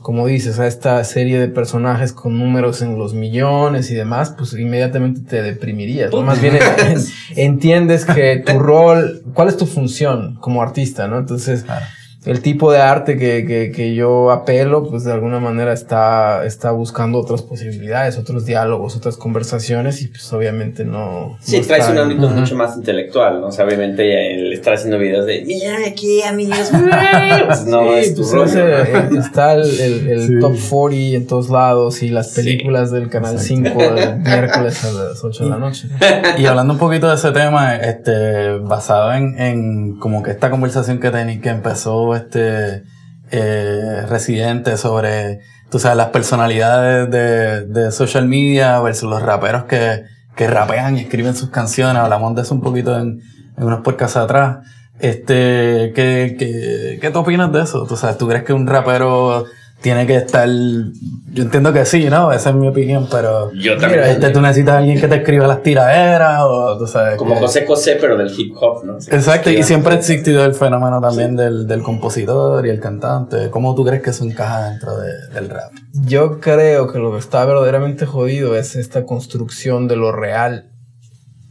[0.00, 4.54] como dices, a esta serie de personajes con números en los millones y demás, pues
[4.54, 6.22] inmediatamente te deprimirías, ¿no?
[6.22, 6.62] Más bien en-
[6.96, 7.04] en-
[7.36, 11.18] entiendes que tu rol, cuál es tu función como artista, ¿no?
[11.18, 11.84] Entonces, Claro.
[12.26, 16.70] El tipo de arte que, que, que yo apelo, pues de alguna manera está, está
[16.70, 21.38] buscando otras posibilidades, otros diálogos, otras conversaciones y pues obviamente no...
[21.40, 22.34] Sí, no traes un ámbito Ujú.
[22.40, 23.46] mucho más intelectual, ¿no?
[23.46, 26.70] O sea, obviamente el estar haciendo videos de mira aquí, amigos.
[27.46, 28.44] pues no Sí, es tu pues rollo.
[28.44, 28.98] ese, ¿no?
[29.16, 30.38] eh, está el, el- el Sí.
[30.40, 32.42] top 40 en todos lados y las Sí.
[32.42, 35.88] películas del Canal 5 el miércoles a las 8 de la noche.
[36.36, 40.98] Y hablando un poquito de ese tema, este, basado en, en como que esta conversación
[41.00, 42.82] que tení, que empezó este
[43.30, 50.04] eh, Residente sobre, tú sabes, las personalidades de, de social media versus los raperos que,
[50.36, 52.02] que rapean y escriben sus canciones.
[52.02, 53.20] Hablamos de eso un poquito en,
[53.56, 54.58] en unos podcasts atrás.
[54.98, 57.86] Este, ¿qué, qué, ¿qué tú opinas de eso?
[57.86, 59.46] Tú sabes, ¿tú crees que un rapero
[59.82, 62.32] tiene que estar, yo entiendo que sí, ¿no?
[62.32, 64.00] Esa es mi opinión, pero Yo también.
[64.02, 67.16] Mira, este, tú necesitas a alguien que te escriba las tiraderas o tú sabes.
[67.16, 68.98] como que- José José, pero del hip hop, ¿no?
[68.98, 73.48] Exacto, y siempre ha existido el fenómeno también del, del compositor y el cantante.
[73.50, 75.72] ¿Cómo tú crees que eso encaja dentro de- del rap?
[76.04, 80.66] Yo creo que lo que está verdaderamente jodido es esta construcción de lo real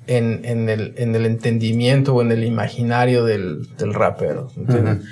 [0.05, 4.49] en, en el, en el entendimiento o en el imaginario del, del rapero.
[4.55, 4.97] ¿entiendes?
[4.97, 5.05] Ujú.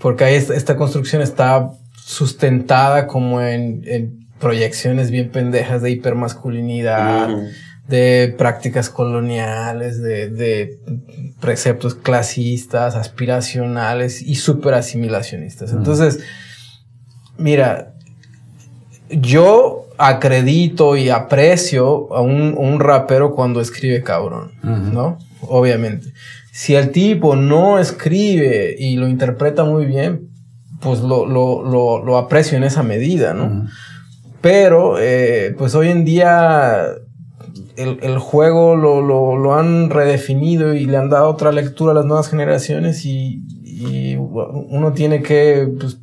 [0.00, 1.70] Porque ahí esta, esta construcción está
[2.08, 7.28] sustentada como en, en proyecciones bien pendejas de hipermasculinidad,
[7.86, 10.78] de prácticas coloniales, de, de
[11.38, 15.72] preceptos clasistas, aspiracionales y super asimilacionistas.
[15.72, 16.20] Entonces,
[17.36, 17.92] mira,
[19.10, 25.18] yo acredito y aprecio a un, un rapero cuando escribe cabrón, ¿no?
[25.42, 26.14] Obviamente.
[26.52, 30.30] Si el tipo no escribe y lo interpreta muy bien,
[30.80, 33.68] pues lo, lo, lo, lo aprecio en esa medida, ¿no?
[34.40, 36.86] Pero, eh, pues hoy en día
[37.76, 41.94] el, el juego lo, lo, lo, han redefinido y le han dado otra lectura a
[41.94, 45.98] las nuevas generaciones y, y uno tiene que pues,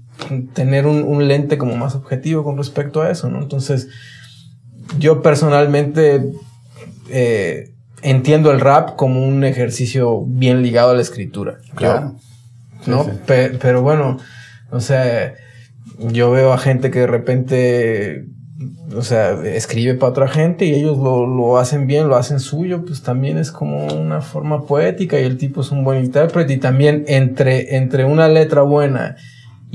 [0.54, 3.40] tener un, un, lente como más objetivo con respecto a eso, ¿no?
[3.40, 3.90] Entonces,
[5.00, 6.32] yo personalmente
[7.10, 11.58] eh, entiendo el rap como un ejercicio bien ligado a la escritura.
[11.76, 12.16] Claro.
[12.86, 13.04] ¿no?
[13.04, 13.18] Sí, sí.
[13.26, 14.18] Pe pero bueno,
[14.76, 15.34] o sea,
[15.98, 18.26] yo veo a gente que de repente,
[18.96, 22.84] o sea, escribe para otra gente y ellos lo, lo, hacen bien, lo hacen suyo,
[22.86, 26.58] pues también es como una forma poética y el tipo es un buen intérprete y
[26.58, 29.16] también entre, entre una letra buena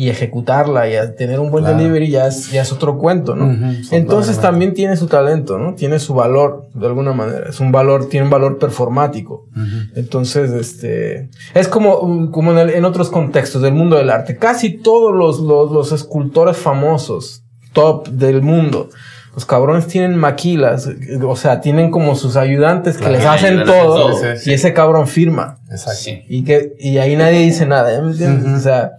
[0.00, 1.76] y ejecutarla y a tener un buen claro.
[1.76, 3.44] delivery ya es, ya es otro cuento, ¿no?
[3.44, 5.74] Uh -huh, Entonces también tiene su talento, ¿no?
[5.74, 7.50] Tiene su valor de alguna manera.
[7.50, 9.44] Es un valor, tiene un valor performático.
[9.54, 9.90] Uh -huh.
[9.96, 14.38] Entonces, este, es como, como en, el, en, otros contextos del mundo del arte.
[14.38, 18.88] Casi todos los, los, los escultores famosos, top del mundo,
[19.34, 20.88] los cabrones tienen maquilas,
[21.22, 24.50] o sea, tienen como sus ayudantes que claro, les hacen todo, sí, sí.
[24.50, 25.58] y ese cabrón firma.
[25.70, 26.22] Exacto.
[26.26, 28.46] Y que, y ahí nadie dice nada, ¿me entiendes?
[28.46, 28.56] Uh -huh.
[28.56, 28.92] O sea,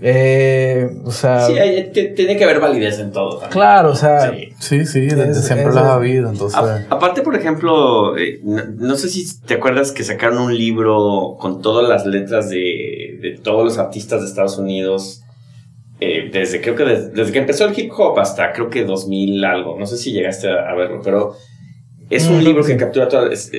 [0.00, 1.46] eh, o sea.
[1.46, 3.38] Sí, hay, tiene que haber validez en todo.
[3.38, 3.50] También.
[3.50, 4.30] Claro, o sea.
[4.30, 6.28] Sí, sí, sí desde es, siempre las ha habido.
[6.28, 6.58] Entonces.
[6.58, 11.36] A, aparte, por ejemplo, eh, no, no, sé si te acuerdas que sacaron un libro
[11.40, 15.22] con todas las letras de, de todos los artistas de Estados Unidos.
[15.98, 19.44] Eh, desde creo que desde, desde, que empezó el hip hop hasta creo que 2000
[19.46, 19.78] algo.
[19.78, 21.34] No sé si llegaste a, a verlo, pero
[22.10, 22.72] es un mm, libro sí.
[22.72, 23.50] que captura todas.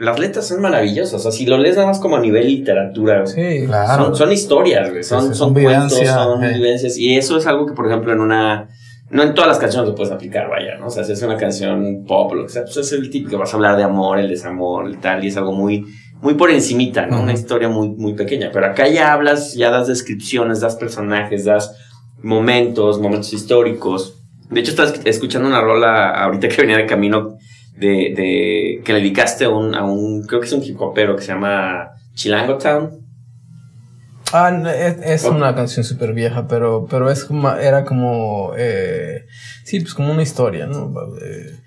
[0.00, 1.14] Las letras son maravillosas.
[1.14, 4.04] O sea, si lo lees nada más como a nivel literatura, sí, claro.
[4.04, 5.02] son, son, historias, güey.
[5.02, 6.54] Son, sí, son, son cuentos, son eh.
[6.54, 6.96] vivencias.
[6.96, 8.68] Y eso es algo que, por ejemplo, en una.
[9.10, 10.86] No en todas las canciones lo puedes aplicar, vaya, ¿no?
[10.86, 13.36] O sea, si es una canción pop, lo que sea, pues es el típico que
[13.36, 15.84] vas a hablar de amor, el desamor, el tal, y es algo muy,
[16.22, 17.16] muy por encimita, ¿no?
[17.16, 17.22] Uh -huh.
[17.24, 18.50] Una historia muy, muy pequeña.
[18.50, 21.76] Pero acá ya hablas, ya das descripciones, das personajes, das
[22.22, 24.22] momentos, momentos históricos.
[24.48, 27.36] De hecho, estás escuchando una rola ahorita que venía de camino
[27.76, 31.16] de, de que le dedicaste a un, a un, creo que es un hip hopero
[31.16, 33.02] que se llama Chilango Town.
[34.32, 35.36] Ah, es, es okay.
[35.36, 39.26] una canción súper vieja, pero, pero es como, era como, eh,
[39.64, 40.92] sí, pues como una historia, ¿no?
[41.22, 41.58] Eh,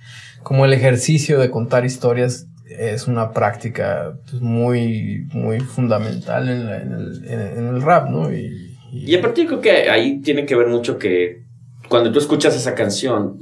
[0.41, 6.81] como el ejercicio de contar historias es una práctica pues, muy, muy fundamental en, la,
[6.81, 8.33] en, el, en, en, el, rap, ¿no?
[8.33, 11.43] Y, y, y aparte creo que ahí tiene que ver mucho que
[11.87, 13.39] cuando tú escuchas esa canción,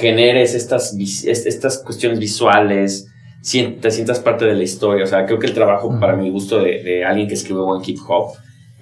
[0.00, 3.08] generes estas, estas cuestiones visuales,
[3.42, 5.04] te sientas parte de la historia.
[5.04, 6.00] O sea, creo que el trabajo, uh -huh.
[6.00, 8.32] para mi gusto, de, de, alguien que escribe buen hip hop,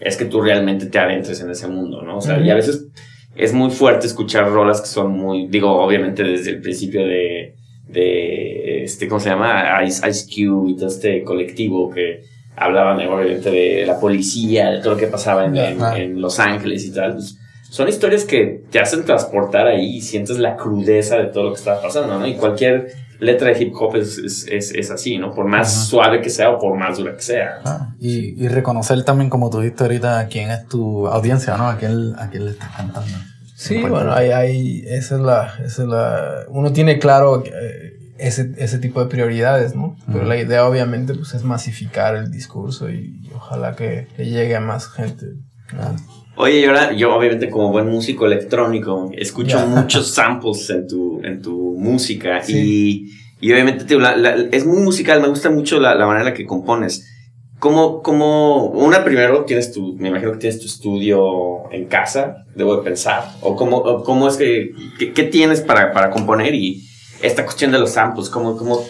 [0.01, 2.19] es que tú realmente te adentres en ese mundo, ¿no?
[2.19, 2.47] O sea, uh -huh.
[2.47, 2.87] y a veces
[3.35, 7.55] es muy fuerte escuchar rolas que son muy, digo, obviamente desde el principio de,
[7.89, 9.83] de este, ¿cómo se llama?
[9.85, 12.23] Ice, Ice Cube y todo este colectivo que
[12.57, 16.93] hablaban, obviamente, de la policía, de todo lo que pasaba en, en Los Ángeles y
[16.93, 17.13] tal.
[17.13, 17.39] Pues,
[17.71, 21.59] son historias que te hacen transportar ahí y sientes la crudeza de todo lo que
[21.59, 22.27] está pasando, ¿no?
[22.27, 25.33] Y cualquier letra de hip hop es, es, es, es así, ¿no?
[25.35, 25.91] Por más -huh.
[25.91, 27.61] suave que sea o por más dura que sea.
[27.65, 31.69] Ah, y, y, reconocer también, como tú dijiste ahorita, quién es tu audiencia, ¿no?
[31.69, 33.11] A quién, a quién le estás cantando.
[33.55, 38.53] Sí, bueno, hay, hay, esa es la, esa es la, uno tiene claro eh, ese,
[38.59, 39.97] ese tipo de prioridades, ¿no?
[40.07, 40.29] Pero uh -huh.
[40.29, 44.61] la idea obviamente pues es masificar el discurso y, y ojalá que, que, llegue a
[44.61, 45.27] más gente.
[45.73, 45.97] ¿no?
[46.37, 49.67] Oye, y ahora yo obviamente como buen músico electrónico escucho yeah.
[49.67, 53.09] muchos samples en tu, en tu música sí.
[53.41, 56.27] y, y obviamente te, la, la, es muy musical, me gusta mucho la, la manera
[56.27, 57.11] en la que compones.
[57.59, 62.77] ¿Cómo, cómo, una primero tienes tu, me imagino que tienes tu estudio en casa, debo
[62.77, 66.87] de pensar, o cómo, o cómo es que, qué, qué tienes para, para componer y
[67.23, 68.85] esta cuestión de los samples, cómo, cómo,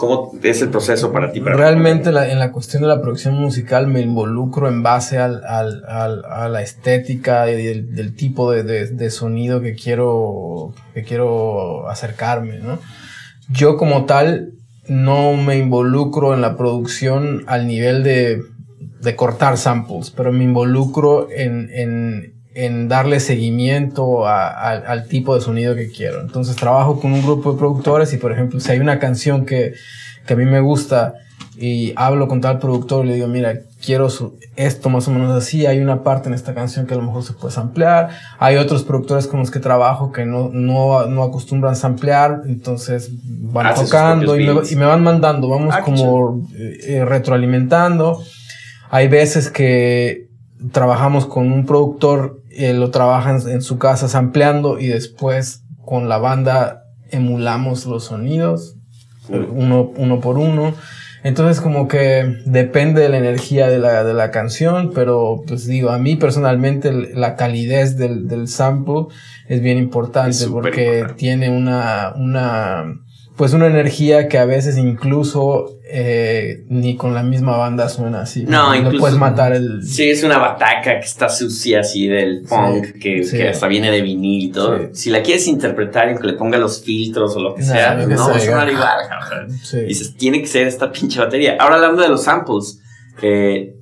[0.00, 1.40] ¿Cómo es el proceso para ti?
[1.40, 5.44] Para Realmente la, en la cuestión de la producción musical me involucro en base al,
[5.44, 10.72] al, al a la estética y del, del tipo de, de, de, sonido que quiero,
[10.94, 12.78] que quiero acercarme, ¿no?
[13.50, 14.54] Yo como tal
[14.88, 18.40] no me involucro en la producción al nivel de,
[19.02, 25.34] de cortar samples, pero me involucro en, en, en darle seguimiento a, a, al tipo
[25.34, 26.20] de sonido que quiero.
[26.20, 29.74] Entonces trabajo con un grupo de productores y por ejemplo si hay una canción que,
[30.26, 31.14] que a mí me gusta
[31.56, 34.08] y hablo con tal productor y le digo, mira, quiero
[34.56, 37.22] esto más o menos así, hay una parte en esta canción que a lo mejor
[37.22, 41.76] se puede samplear, hay otros productores con los que trabajo que no, no, no acostumbran
[41.76, 46.46] samplear, entonces van Hace tocando y me, y me van mandando, vamos Ah, qué como
[46.54, 48.22] eh, eh, retroalimentando.
[48.90, 50.28] Hay veces que
[50.72, 56.18] trabajamos con un productor, eh, lo trabaja en, su casa sampleando y después con la
[56.18, 58.76] banda emulamos los sonidos
[59.28, 60.74] uno, uno por uno.
[61.22, 65.90] Entonces como que depende de la energía de la, de la canción, pero pues digo,
[65.90, 69.06] a mí personalmente la calidez del, del sample
[69.46, 71.14] es bien importante Es porque importante.
[71.18, 73.00] tiene una, una,
[73.40, 78.44] pues una energía que a veces incluso eh, ni con la misma banda suena así.
[78.46, 79.82] No, Le incluso- puedes matar el...
[79.82, 83.38] Sí, es una bataca que está sucia así del punk, que, sí.
[83.38, 84.76] que hasta viene de vinil y todo.
[84.78, 84.84] Sí.
[84.92, 87.94] Si la quieres interpretar y que le ponga los filtros o lo que No, sea,
[87.94, 88.50] no, que va a sea.
[88.50, 89.86] sonar igual.
[89.86, 91.56] Dices, tiene que ser esta pinche batería.
[91.58, 92.78] Ahora hablando de los samples,
[93.22, 93.74] eh,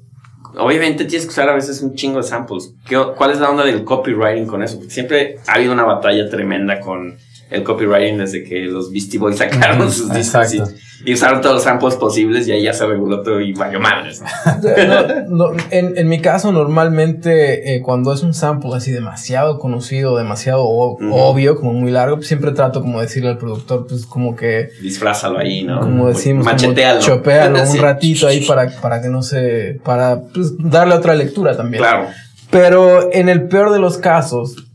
[0.56, 2.74] obviamente tienes que usar a veces un chingo de samples.
[2.88, 4.76] ¿Qué- ¿Cuál es la onda del copywriting con eso?
[4.78, 7.16] Porque siempre ha habido una batalla tremenda con
[7.50, 10.60] el copywriting desde que los Beastie Boys sacaron Ujú, sus discos y,
[11.06, 14.20] y usaron todos los samples posibles y ahí ya se reguló todo y valió madres.
[14.62, 15.06] No,
[15.52, 20.64] no, en, en mi caso, normalmente eh, cuando es un sample así demasiado conocido, demasiado
[20.64, 25.38] obvio, como muy largo, pues siempre trato como decirle al productor, pues como que, Disfrázalo
[25.38, 25.80] ahí, ¿no?
[25.80, 27.00] como decimos, Machetealo.
[27.00, 31.82] chopealo un ratito ahí para, para que no se, para pues, darle otra lectura también.
[31.82, 32.08] Claro.
[32.50, 34.67] Pero en el peor de los casos,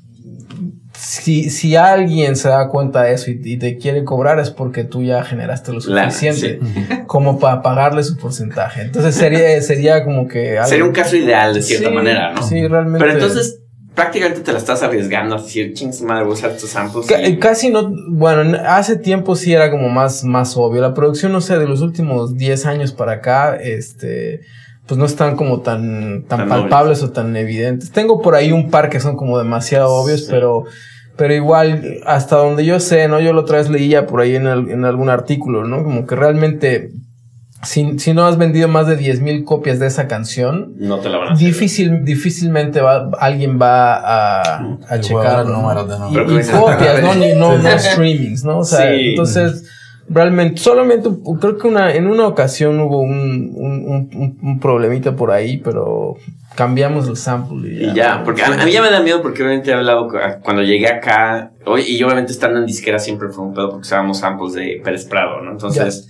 [1.03, 4.83] si, si alguien se da cuenta de eso y, y te quiere cobrar es porque
[4.83, 6.59] tú ya generaste lo suficiente
[7.07, 8.83] como para pagarle su porcentaje.
[8.83, 10.57] Entonces sería, sería como que...
[10.57, 12.41] algo- Sería un caso ideal de cierta Sí, manera, ¿no?
[12.43, 12.99] Sí, realmente.
[13.05, 13.59] Pero entonces,
[13.93, 17.05] prácticamente te la estás arriesgando a decir, ching, madre, voy a usar estos samples.
[17.27, 20.81] Y- Casi no, bueno, en- hace tiempo sí era como más, más obvio.
[20.81, 24.39] La producción, no sé, de los últimos 10 años para acá, este,
[24.87, 27.91] pues no están como tan, tan, Tan palpables o tan evidentes.
[27.91, 30.27] Tengo por ahí un par que son como demasiado obvios, Sí.
[30.29, 30.63] pero,
[31.15, 33.19] pero igual, hasta donde yo sé, ¿no?
[33.19, 35.83] Yo la otra vez leía por ahí en, el- en algún artículo, ¿no?
[35.83, 36.91] Como que realmente,
[37.63, 41.09] si, si no has vendido más de 10 mil copias de esa canción, no te
[41.09, 41.47] la van a hacer.
[41.47, 43.95] Difícil, difícilmente va, alguien va
[44.55, 45.61] a, checar ¿no?
[46.11, 46.15] y,
[46.51, 47.15] copias, ¿no?
[47.15, 48.59] Ni, no, no streamings, ¿no?
[48.59, 49.09] O sea, Sí.
[49.11, 49.69] entonces,
[50.09, 51.09] realmente, solamente,
[51.39, 55.57] creo que una, en una ocasión hubo un, un, un- un- un problemita por ahí,
[55.57, 56.15] pero
[56.55, 57.91] cambiamos el sample y ya.
[57.91, 60.17] Y ya, porque a, a mí ya me da miedo porque obviamente he hablado cu-
[60.41, 63.81] cuando llegué acá, hoy, y yo obviamente estando en disquera siempre fue un pedo porque
[63.81, 65.51] usábamos samples de Pérez Prado, ¿no?
[65.51, 66.09] Entonces,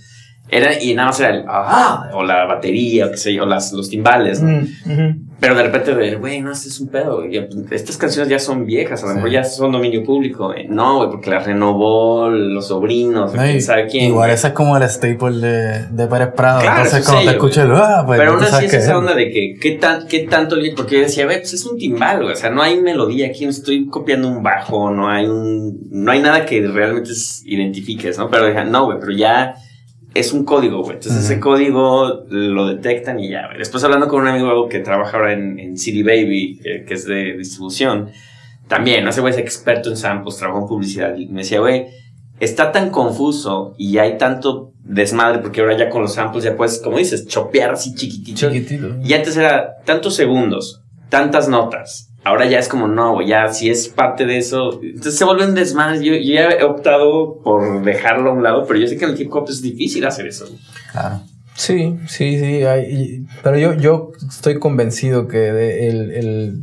[0.50, 3.46] era, y nada más era el, ah, o la batería, o qué sé yo, o
[3.46, 4.60] las, los timbales, ¿no?
[4.84, 5.23] Mm.
[5.40, 7.16] Pero de repente, de, güey, no, este es un pedo.
[7.16, 7.36] güey.
[7.70, 9.16] Estas canciones ya son viejas, a lo Sí.
[9.16, 10.46] mejor ya son dominio público.
[10.48, 10.68] güey.
[10.68, 14.06] No, güey, porque las renovó los sobrinos, No, quién sabe quién.
[14.06, 16.60] Igual ese es como el staple de, de Pérez Prado.
[16.60, 18.96] Claro, Entonces, es cuando sello, te escuchas, ah, pues Pero aún así es esa es.
[18.96, 21.76] onda de que, ¿qué, tan, qué tanto le- Porque yo decía, güey, pues es un
[21.78, 22.32] timbal, güey.
[22.32, 25.78] O sea, no hay melodía aquí, no estoy copiando un bajo, no hay un.
[25.90, 28.30] No hay nada que realmente es- identifiques, ¿no?
[28.30, 29.54] Pero dije, no, güey, pero ya
[30.14, 30.96] es un código, güey.
[30.96, 31.42] Entonces ese Ujú.
[31.42, 33.58] código lo detectan y ya, güey.
[33.58, 37.04] Después hablando con un amigo que trabaja ahora en, en City Baby, que, que es
[37.06, 38.10] de distribución,
[38.68, 39.10] también, ¿no?
[39.10, 41.16] ese güey es experto en samples, trabaja en publicidad.
[41.16, 41.86] Y me decía, güey,
[42.40, 46.80] está tan confuso y hay tanto desmadre, porque ahora ya con los samples ya puedes,
[46.80, 48.50] como dices, chopear así chiquitito.
[48.50, 48.96] Chiquitito.
[49.02, 52.10] Y antes era tantos segundos, tantas notas.
[52.24, 54.80] Ahora ya es como, no, ya si es parte de eso.
[54.82, 56.02] Entonces se vuelve un desmadre.
[56.02, 59.10] Yo, yo ya he optado por dejarlo a un lado, pero yo sé que en
[59.12, 60.46] el hip hop es difícil hacer eso.
[60.92, 61.20] Claro.
[61.54, 62.64] Sí, sí, sí.
[62.64, 66.62] hay- y- pero yo, yo estoy convencido que de- el, el-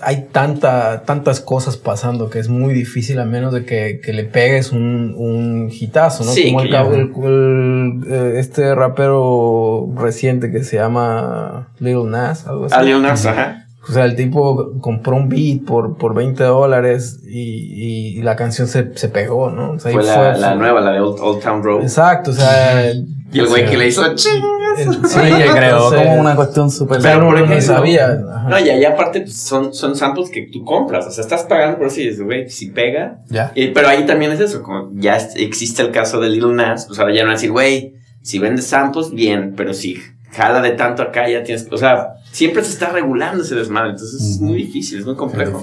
[0.00, 4.24] hay tanta, tantas cosas pasando que es muy difícil a menos de que, que le
[4.24, 6.32] pegues un, un hitazo, ¿no?
[6.32, 12.46] Sí, Como el, cab- el- el- eh, este rapero reciente que se llama Lil Nas,
[12.46, 12.74] algo así.
[12.74, 13.65] A Lil Nas, ajá.
[13.88, 18.66] O sea, el tipo compró un beat por, por 20 dólares y, y la canción
[18.66, 19.72] se, se pegó, ¿no?
[19.72, 21.82] O sea, Fue la, la nueva, la de Old, Old Town Road.
[21.82, 22.92] Exacto, o sea...
[23.32, 24.40] Y el güey que le hizo ching.
[24.78, 27.00] el- Sí, que creó entonces- como una cuestión súper.
[27.02, 28.06] Pero por no, sabía.
[28.06, 28.48] Ajá.
[28.48, 31.06] No, y ahí aparte pues, son, son samples que tú compras.
[31.06, 33.18] O sea, estás pagando por eso y dices, güey, si pega.
[33.28, 33.50] Ya.
[33.56, 36.98] Eh, pero ahí también es eso, como ya existe el caso de Lil Nas, pues
[37.00, 39.98] ahora ya no van a decir, güey, si vendes samples, bien, pero si
[40.30, 44.20] jala de tanto acá, ya tienes, o sea, siempre se está regulando ese desmadre, entonces
[44.20, 45.62] es muy difícil, es muy complejo.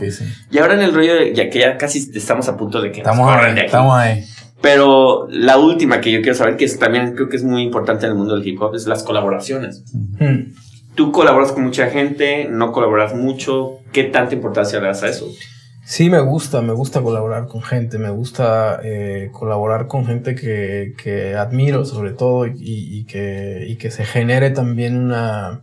[0.49, 3.03] Y ahora en el rollo, de- ya que ya casi estamos a punto de que
[3.03, 3.65] nos Estamos corran ahí, de aquí.
[3.67, 4.23] estamos ahí.
[4.61, 8.05] Pero la última que yo quiero saber, que es, también creo que es muy importante
[8.05, 9.83] en el mundo del hip hop, es las colaboraciones.
[10.19, 10.53] Hmm.
[10.95, 15.27] Tú colaboras con mucha gente, no colaboras mucho, ¿qué tanta importancia le das a eso?
[15.85, 20.93] Sí, me gusta, me gusta colaborar con gente, me gusta eh, colaborar con gente que,
[21.01, 25.61] que admiro sobre todo y, y que, y que se genere también una,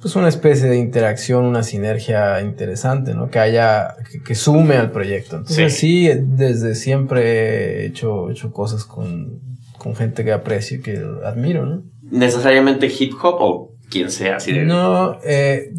[0.00, 3.28] pues una especie de interacción, una sinergia interesante, ¿no?
[3.30, 5.36] Que haya, que, que sume al proyecto.
[5.36, 6.08] Entonces sí.
[6.14, 9.40] desde siempre he hecho, hecho cosas con,
[9.76, 11.82] con gente que aprecio y que admiro, ¿no?
[12.10, 14.36] ¿Necesariamente hip hop o quien sea?
[14.36, 14.64] Así de...
[14.64, 15.70] No, eh,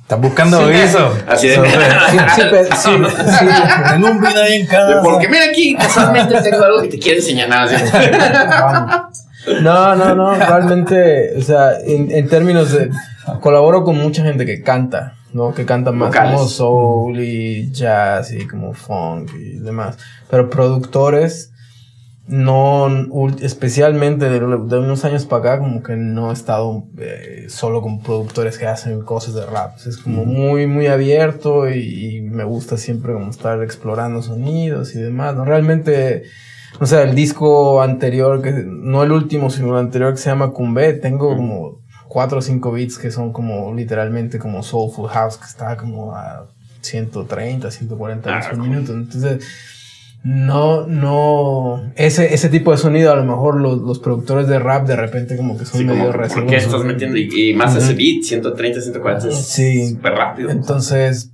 [0.00, 1.14] ¿Estás buscando eso?
[1.26, 1.56] Así de...
[1.56, 1.62] sí,
[2.34, 2.42] sí,
[2.76, 2.90] sí,
[3.38, 3.46] sí.
[3.90, 5.00] Tengo un video ahí en casa.
[5.02, 7.48] Porque mira aquí, casualmente tengo algo que te quiero enseñar.
[7.48, 9.16] Nada, así.
[9.62, 12.90] No, no, no, realmente, o sea, en, en términos de,
[13.40, 15.54] colaboro con mucha gente que canta, ¿no?
[15.54, 16.34] Que canta más Vocales.
[16.34, 19.98] como soul y jazz y como funk y demás.
[20.30, 21.52] Pero productores,
[22.26, 22.88] no,
[23.40, 28.00] especialmente de, de unos años para acá, como que no he estado eh, solo con
[28.02, 29.76] productores que hacen cosas de rap.
[29.86, 35.00] Es como muy, muy abierto y, y me gusta siempre como estar explorando sonidos y
[35.00, 35.44] demás, ¿no?
[35.44, 36.24] Realmente...
[36.80, 40.50] O sea, el disco anterior, que no el último, sino el anterior que se llama
[40.52, 45.46] Cumbé, tengo como cuatro o cinco beats que son como literalmente como Soulful House, que
[45.46, 46.46] está como a
[46.80, 48.92] 130, 140 Ah, beats por minuto.
[48.92, 49.44] Entonces,
[50.24, 54.86] no, no, ese, ese tipo de sonido a lo mejor los, los productores de rap
[54.86, 57.16] de repente como que son Sí, medio como, ¿Por qué estás metiendo?
[57.16, 57.84] Y, y más Ujú.
[57.84, 59.88] ese beat, 130, 140, es Sí.
[59.90, 60.50] súper rápido.
[60.50, 61.31] Entonces,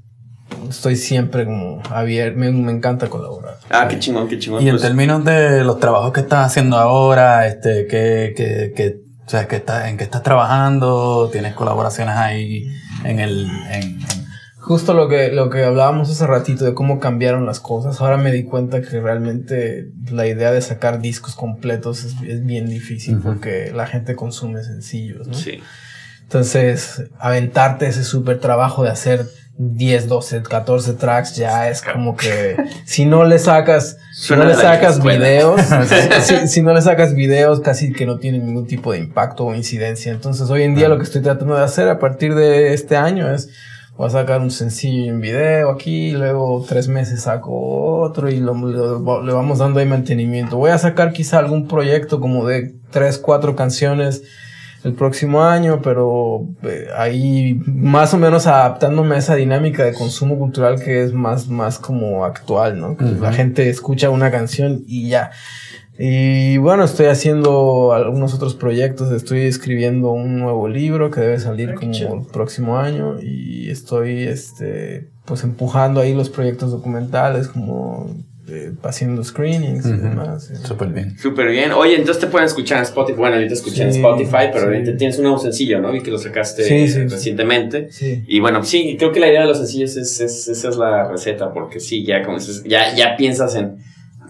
[0.68, 3.56] estoy siempre como abierto, me, me encanta colaborar.
[3.70, 4.62] Ah, qué chingón, qué chingón.
[4.62, 9.00] Y en Pues, términos de los trabajos que estás haciendo ahora, este, que, que, que,
[9.26, 12.66] o sea, que estás, en qué estás trabajando, tienes colaboraciones ahí
[13.04, 13.98] en el, en, en-
[14.60, 18.30] Justo lo que, lo que hablábamos hace ratito de cómo cambiaron las cosas, ahora me
[18.30, 23.28] di cuenta que realmente la idea de sacar discos completos es, es bien difícil Ujú.
[23.28, 25.32] porque la gente consume sencillos, ¿no?
[25.34, 25.60] sí.
[26.32, 29.24] Entonces, aventarte ese súper trabajo de hacer
[29.56, 32.54] 10, 12, 14 tracks ya es como que
[32.84, 35.60] si no le sacas, si no le sacas videos,
[36.20, 39.54] si, si no le sacas videos casi que no tienen ningún tipo de impacto o
[39.54, 40.12] incidencia.
[40.12, 43.32] Entonces, hoy en día lo que estoy tratando de hacer a partir de este año
[43.32, 43.48] es
[43.96, 48.52] voy a sacar un sencillo un video aquí, luego tres meses saco otro y lo,
[48.54, 50.58] lo- le vamos dando ahí mantenimiento.
[50.58, 54.22] Voy a sacar quizá algún proyecto como de tres, cuatro canciones
[54.84, 60.38] el próximo año, pero eh, ahí más o menos adaptándome a esa dinámica de consumo
[60.38, 62.96] cultural que es más, más como actual, ¿no?
[63.20, 65.30] La gente escucha una canción y ya.
[66.00, 71.70] Y bueno, estoy haciendo algunos otros proyectos, estoy escribiendo un nuevo libro que debe salir
[71.70, 72.14] Ah, como chido.
[72.14, 78.14] el próximo año y estoy este pues empujando ahí los proyectos documentales como
[78.48, 80.50] eh, haciendo screenings y demás.
[80.64, 81.18] Súper bien.
[81.18, 81.72] Súper bien.
[81.72, 83.18] Oye, entonces te pueden escuchar en Spotify.
[83.18, 84.64] Bueno, ahorita escuché en Sí, Spotify, pero sí.
[84.66, 85.92] ahorita tienes un nuevo sencillo, ¿no?
[85.92, 87.88] Vi que lo sacaste Sí, recientemente.
[87.90, 88.24] Sí.
[88.26, 91.08] Y bueno, sí, creo que la idea de los sencillos es, es- esa es la
[91.10, 93.76] receta, porque sí, ya como dices, ya, ya piensas en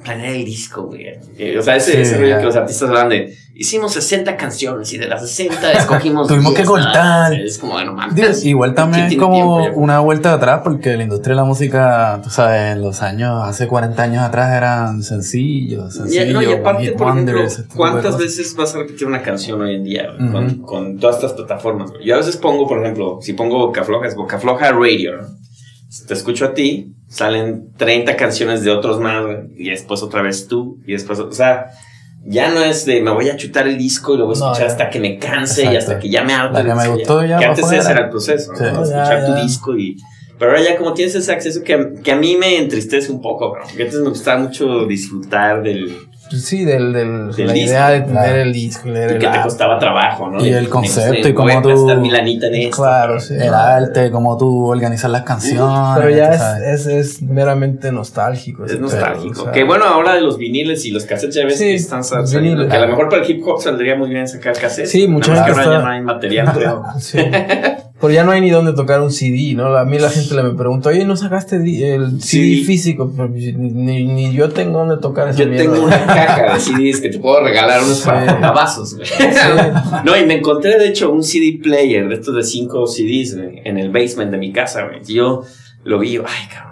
[0.04, 1.06] planear el disco, güey.
[1.38, 4.92] Eh, O sea, ese, Sí, ese rollo que los artistas hablan de, hicimos 60 canciones
[4.92, 6.72] y de las 60 escogimos Tuvimos que 10, ¿no?
[6.72, 7.34] cortar.
[7.34, 8.44] Es como, bueno, mames.
[8.44, 12.30] Igual también es ¿Quién como una vuelta atrás, porque la industria de la música, tú
[12.30, 17.08] sabes, en los años, hace 40 años atrás eran sencillos, sencillos, no, y aparte, por
[17.08, 20.28] ejemplo, wonders, ¿cuántas veces vas a repetir una canción hoy en día güey?
[20.28, 20.32] Ujú.
[20.32, 21.90] con, con todas estas plataformas?
[22.02, 25.18] Yo a veces pongo, por ejemplo, si pongo Boca Floja, es Boca Floja Radio.
[25.88, 29.24] Si te escucho a ti, salen 30 canciones de otros más,
[29.56, 31.70] y después otra vez tú, y después, o sea,
[32.24, 34.44] ya no es de me voy a chutar el disco y lo voy a No,
[34.52, 34.72] escuchar ya.
[34.72, 35.78] hasta que me canse y Exacto.
[35.92, 36.62] hasta que ya me harte.
[36.62, 38.58] La que me gustó ya Que antes ese era el proceso, ¿no?
[38.58, 38.64] Sí.
[38.64, 39.96] Escuchar Ya, tu disco y...
[40.38, 43.50] Pero ahora ya como tienes ese acceso que, que a mí me entristece un poco,
[43.52, 43.62] bro.
[43.64, 45.96] Porque antes me gustaba mucho disfrutar del...
[46.30, 48.36] Sí, del, del, Del la disco, idea de tener claro.
[48.42, 50.44] el disco y leer y el que te costaba trabajo, ¿no?
[50.44, 52.76] Y De- el concepto y cómo tú- lanita en esto.
[52.82, 53.34] Claro, sí.
[53.34, 55.78] El arte, cómo tú organizas las canciones.
[55.96, 56.32] Pero ya
[56.64, 58.64] es, es, es meramente nostálgico.
[58.64, 59.32] Es nostálgico.
[59.32, 61.64] pedo, o sea, que bueno, ahora de los viniles y los cassettes ya ves Sí,
[61.64, 62.68] que están saliendo.
[62.68, 64.90] Que a lo mejor para el hip hop saldría muy bien sacar cassettes.
[64.90, 66.84] Sí, mucha Nada más gente que ahora ya no hay material, creo.
[66.98, 67.18] Sí.
[68.00, 69.76] Pero ya no hay ni dónde tocar un CD, ¿no?
[69.76, 72.64] A mí la gente le me pregunta, oye, ¿no sacaste el CD Sí.
[72.64, 73.12] físico?
[73.28, 75.64] Ni, ni- ni yo tengo dónde tocar esa Yo mierda.
[75.74, 79.08] tengo una caja de CDs que te puedo regalar unos vasos, güey.
[80.04, 83.62] No, y me encontré de hecho un CD player de estos de 5 CDs güey,
[83.64, 85.02] en el basement de mi casa, güey.
[85.04, 85.42] Yo
[85.84, 86.67] lo vi, yo, ay, cabrón.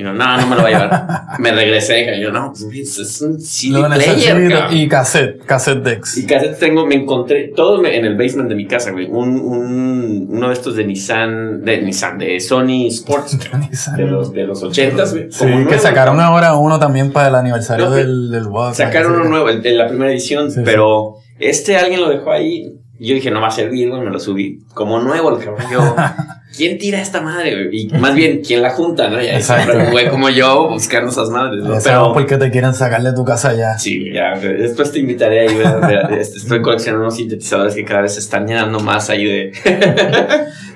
[0.00, 1.22] Y no, no, no me lo voy a llevar.
[1.40, 4.74] me regresé, y yo, no, pues, es un CD player, cabrón.
[4.74, 6.16] y cassette, cassette decks.
[6.16, 9.08] Y cassettes tengo, me encontré todo en el basement de mi casa, güey.
[9.10, 13.38] Un, un, uno de estos de Nissan, de Nissan, de Sony Sports,
[13.98, 15.30] de los, de los 80s, güey.
[15.30, 18.46] Sí, que sacaron ahora uno también para el aniversario No, del, del.
[18.72, 22.72] Sacaron uno nuevo, en la primera edición, Sí, pero este alguien lo dejó ahí.
[22.98, 25.66] Yo dije, no va a servir, güey, me lo subí como nuevo el cabrón.
[25.70, 25.94] Yo,
[26.60, 27.70] ¿quién tira esta madre?
[27.72, 29.18] Y más bien, ¿quién la junta, no?
[29.22, 31.72] Ya un güey como yo buscando esas madres, ¿no?
[31.72, 33.78] Ya sabemos por qué te quieren sacar de tu casa ya.
[33.78, 35.58] Sí, ya, después te invitaré ahí.
[36.20, 39.52] este, Estoy coleccionando unos sintetizadores que cada vez se están llenando más ahí de,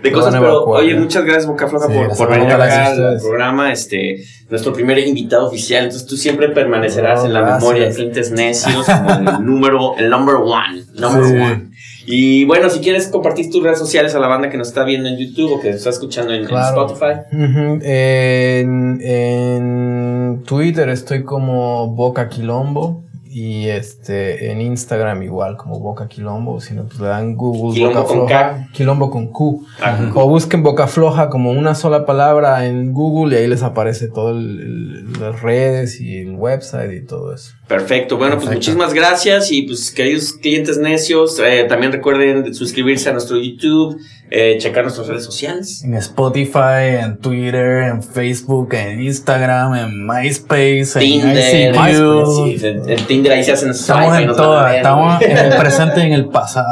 [0.13, 0.35] cosas.
[0.35, 1.01] Pero, oye, ya.
[1.01, 3.71] muchas gracias, Boca Floja, Sí, por, por venir acá a al programa.
[3.71, 5.85] Este, nuestro primer invitado oficial.
[5.85, 7.61] Entonces, tú siempre permanecerás No, en la gracias.
[7.63, 10.83] memoria de Clientes Necios como el número, el number one.
[10.95, 11.35] Number Sí.
[11.35, 11.74] one.
[12.07, 15.09] Y bueno, si quieres compartir tus redes sociales a la banda que nos está viendo
[15.09, 16.45] en YouTube o que nos está escuchando en.
[16.45, 17.21] Spotify.
[17.33, 23.03] En, en Twitter estoy como Boca Quilombo.
[23.37, 26.61] Y este en Instagram igual como Boca Quilombo.
[26.61, 28.69] Si no, pues le dan Google Quilombo Boca con Floja.
[28.73, 29.67] Quilombo con Q.
[29.83, 30.13] Ajá.
[30.15, 34.31] O busquen Boca Floja como una sola palabra en Google y ahí les aparece todo
[34.31, 37.55] el- el- las redes y el website y todo eso.
[37.67, 43.13] Perfecto, bueno, pues muchísimas gracias y pues queridos clientes necios, eh, también recuerden suscribirse a
[43.13, 43.99] nuestro YouTube,
[44.31, 45.83] eh, checar nuestras redes sociales.
[45.83, 52.27] En Spotify, en Twitter, en Facebook, en Instagram, en MySpace, Tinder, en ICQ.
[52.37, 55.57] sí, en, en Tinder ahí se hacen Estamos swipe en a todas, estamos en el
[55.59, 56.69] presente y en el pasado.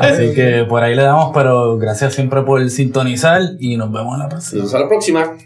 [0.00, 4.20] Así que por ahí le damos, pero gracias siempre por sintonizar y nos vemos en
[4.20, 4.62] la próxima.
[4.62, 5.36] Nos vemos a la próxima.